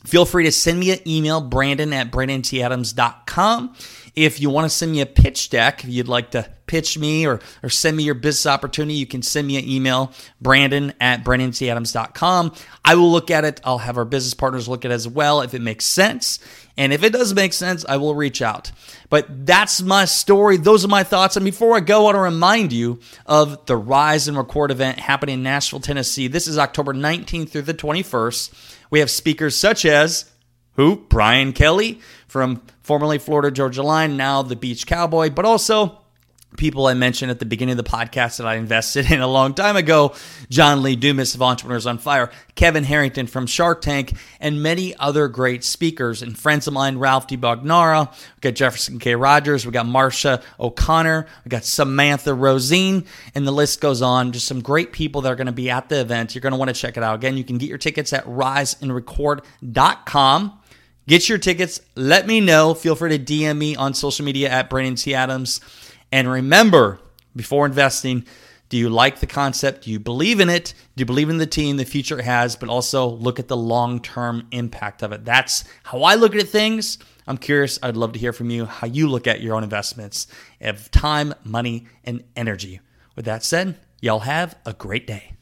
Feel 0.07 0.23
free 0.23 0.45
to 0.45 0.53
send 0.53 0.79
me 0.79 0.91
an 0.91 0.99
email, 1.05 1.41
brandon 1.41 1.91
at 1.91 2.11
brandonTadams.com. 2.11 3.75
If 4.15 4.39
you 4.39 4.49
want 4.49 4.63
to 4.63 4.69
send 4.69 4.93
me 4.93 5.01
a 5.01 5.05
pitch 5.05 5.49
deck, 5.49 5.83
if 5.83 5.89
you'd 5.89 6.07
like 6.07 6.31
to 6.31 6.49
pitch 6.65 6.97
me 6.97 7.27
or, 7.27 7.41
or 7.61 7.69
send 7.69 7.97
me 7.97 8.03
your 8.03 8.13
business 8.13 8.45
opportunity, 8.45 8.93
you 8.93 9.05
can 9.05 9.21
send 9.21 9.45
me 9.45 9.57
an 9.57 9.67
email, 9.67 10.13
brandon 10.39 10.93
at 11.01 11.25
brandonTadams.com. 11.25 12.53
I 12.85 12.95
will 12.95 13.11
look 13.11 13.29
at 13.29 13.43
it. 13.43 13.59
I'll 13.65 13.79
have 13.79 13.97
our 13.97 14.05
business 14.05 14.33
partners 14.33 14.69
look 14.69 14.85
at 14.85 14.91
it 14.91 14.93
as 14.93 15.09
well 15.09 15.41
if 15.41 15.53
it 15.53 15.61
makes 15.61 15.83
sense. 15.83 16.39
And 16.77 16.93
if 16.93 17.03
it 17.03 17.11
does 17.11 17.33
make 17.33 17.51
sense, 17.51 17.83
I 17.87 17.97
will 17.97 18.15
reach 18.15 18.41
out. 18.41 18.71
But 19.09 19.45
that's 19.45 19.81
my 19.81 20.05
story. 20.05 20.55
Those 20.55 20.85
are 20.85 20.89
my 20.89 21.03
thoughts. 21.03 21.35
And 21.35 21.43
before 21.43 21.75
I 21.75 21.81
go, 21.81 22.01
I 22.01 22.03
want 22.05 22.15
to 22.15 22.21
remind 22.21 22.71
you 22.71 22.99
of 23.25 23.65
the 23.65 23.75
Rise 23.75 24.29
and 24.29 24.37
Record 24.37 24.71
event 24.71 24.99
happening 24.99 25.33
in 25.33 25.43
Nashville, 25.43 25.81
Tennessee. 25.81 26.27
This 26.27 26.47
is 26.47 26.57
October 26.57 26.93
19th 26.93 27.49
through 27.49 27.63
the 27.63 27.73
21st. 27.73 28.76
We 28.89 28.99
have 28.99 29.09
speakers 29.09 29.55
such 29.55 29.85
as 29.85 30.31
who? 30.73 31.05
Brian 31.09 31.53
Kelley 31.53 31.99
from 32.27 32.61
formerly 32.81 33.17
Florida 33.17 33.51
Georgia 33.51 33.83
Line, 33.83 34.15
now 34.15 34.41
the 34.41 34.55
Beach 34.55 34.85
Cowboy, 34.85 35.29
but 35.29 35.45
also 35.45 35.99
people 36.55 36.87
I 36.87 36.93
mentioned 36.93 37.29
at 37.29 37.39
the 37.39 37.45
beginning 37.45 37.77
of 37.77 37.83
the 37.83 37.89
podcast 37.89 38.37
that 38.37 38.47
I 38.47 38.55
invested 38.55 39.11
in 39.11 39.19
a 39.19 39.27
long 39.27 39.53
time 39.53 39.75
ago 39.75 40.15
John 40.49 40.81
Lee 40.81 40.95
Dumas 40.95 41.35
of 41.35 41.41
Entrepreneurs 41.41 41.85
on 41.85 41.97
Fire, 41.97 42.31
Kevin 42.55 42.85
Harrington 42.85 43.27
from 43.27 43.47
Shark 43.47 43.81
Tank, 43.81 44.13
and 44.39 44.63
many 44.63 44.95
other 44.95 45.27
great 45.27 45.63
speakers 45.63 46.21
and 46.21 46.37
friends 46.37 46.67
of 46.67 46.73
mine, 46.73 46.97
Ralph 46.97 47.27
DiBagnara, 47.27 48.11
we 48.11 48.17
got 48.41 48.55
Jefferson 48.55 48.99
K. 48.99 49.15
Rogers, 49.15 49.65
we 49.65 49.71
got 49.71 49.85
Marsha 49.85 50.43
O'Connor, 50.59 51.27
we 51.43 51.49
got 51.49 51.65
Samantha 51.65 52.33
Rosine, 52.33 53.05
and 53.35 53.45
the 53.45 53.51
list 53.51 53.81
goes 53.81 54.01
on. 54.01 54.31
Just 54.31 54.47
some 54.47 54.61
great 54.61 54.93
people 54.93 55.21
that 55.21 55.31
are 55.31 55.35
going 55.35 55.47
to 55.47 55.51
be 55.51 55.69
at 55.69 55.89
the 55.89 55.99
event. 55.99 56.33
You're 56.33 56.41
going 56.41 56.53
to 56.53 56.57
want 56.57 56.69
to 56.69 56.75
check 56.75 56.95
it 56.97 57.03
out. 57.03 57.15
Again, 57.15 57.35
you 57.37 57.43
can 57.43 57.57
get 57.57 57.67
your 57.69 57.77
tickets 57.77 58.13
at 58.13 58.25
riseandrecord.com. 58.25 60.59
Get 61.07 61.29
your 61.29 61.37
tickets. 61.37 61.79
Let 61.95 62.27
me 62.27 62.41
know. 62.41 62.73
Feel 62.73 62.95
free 62.95 63.17
to 63.17 63.23
DM 63.23 63.57
me 63.57 63.77
on 63.77 63.93
social 63.93 64.25
media 64.25 64.49
at 64.49 64.69
Brandon 64.69 64.95
T. 64.95 65.15
Adams. 65.15 65.61
And 66.11 66.29
remember, 66.29 66.99
before 67.35 67.65
investing, 67.65 68.25
do 68.69 68.77
you 68.77 68.89
like 68.89 69.19
the 69.19 69.27
concept? 69.27 69.85
Do 69.85 69.91
you 69.91 69.99
believe 69.99 70.39
in 70.39 70.49
it? 70.49 70.73
Do 70.95 71.01
you 71.01 71.05
believe 71.05 71.29
in 71.29 71.37
the 71.37 71.45
team, 71.45 71.77
the 71.77 71.85
future 71.85 72.19
it 72.19 72.25
has, 72.25 72.55
but 72.55 72.69
also 72.69 73.07
look 73.07 73.39
at 73.39 73.47
the 73.47 73.55
long 73.55 74.01
term 74.01 74.47
impact 74.51 75.03
of 75.03 75.11
it? 75.11 75.23
That's 75.23 75.63
how 75.83 76.03
I 76.03 76.15
look 76.15 76.35
at 76.35 76.49
things. 76.49 76.97
I'm 77.27 77.37
curious. 77.37 77.79
I'd 77.81 77.97
love 77.97 78.13
to 78.13 78.19
hear 78.19 78.33
from 78.33 78.49
you 78.49 78.65
how 78.65 78.87
you 78.87 79.07
look 79.07 79.27
at 79.27 79.41
your 79.41 79.55
own 79.55 79.63
investments 79.63 80.27
of 80.59 80.91
time, 80.91 81.33
money, 81.43 81.87
and 82.03 82.23
energy. 82.35 82.81
With 83.15 83.25
that 83.25 83.43
said, 83.43 83.77
y'all 84.01 84.19
have 84.19 84.55
a 84.65 84.73
great 84.73 85.07
day. 85.07 85.33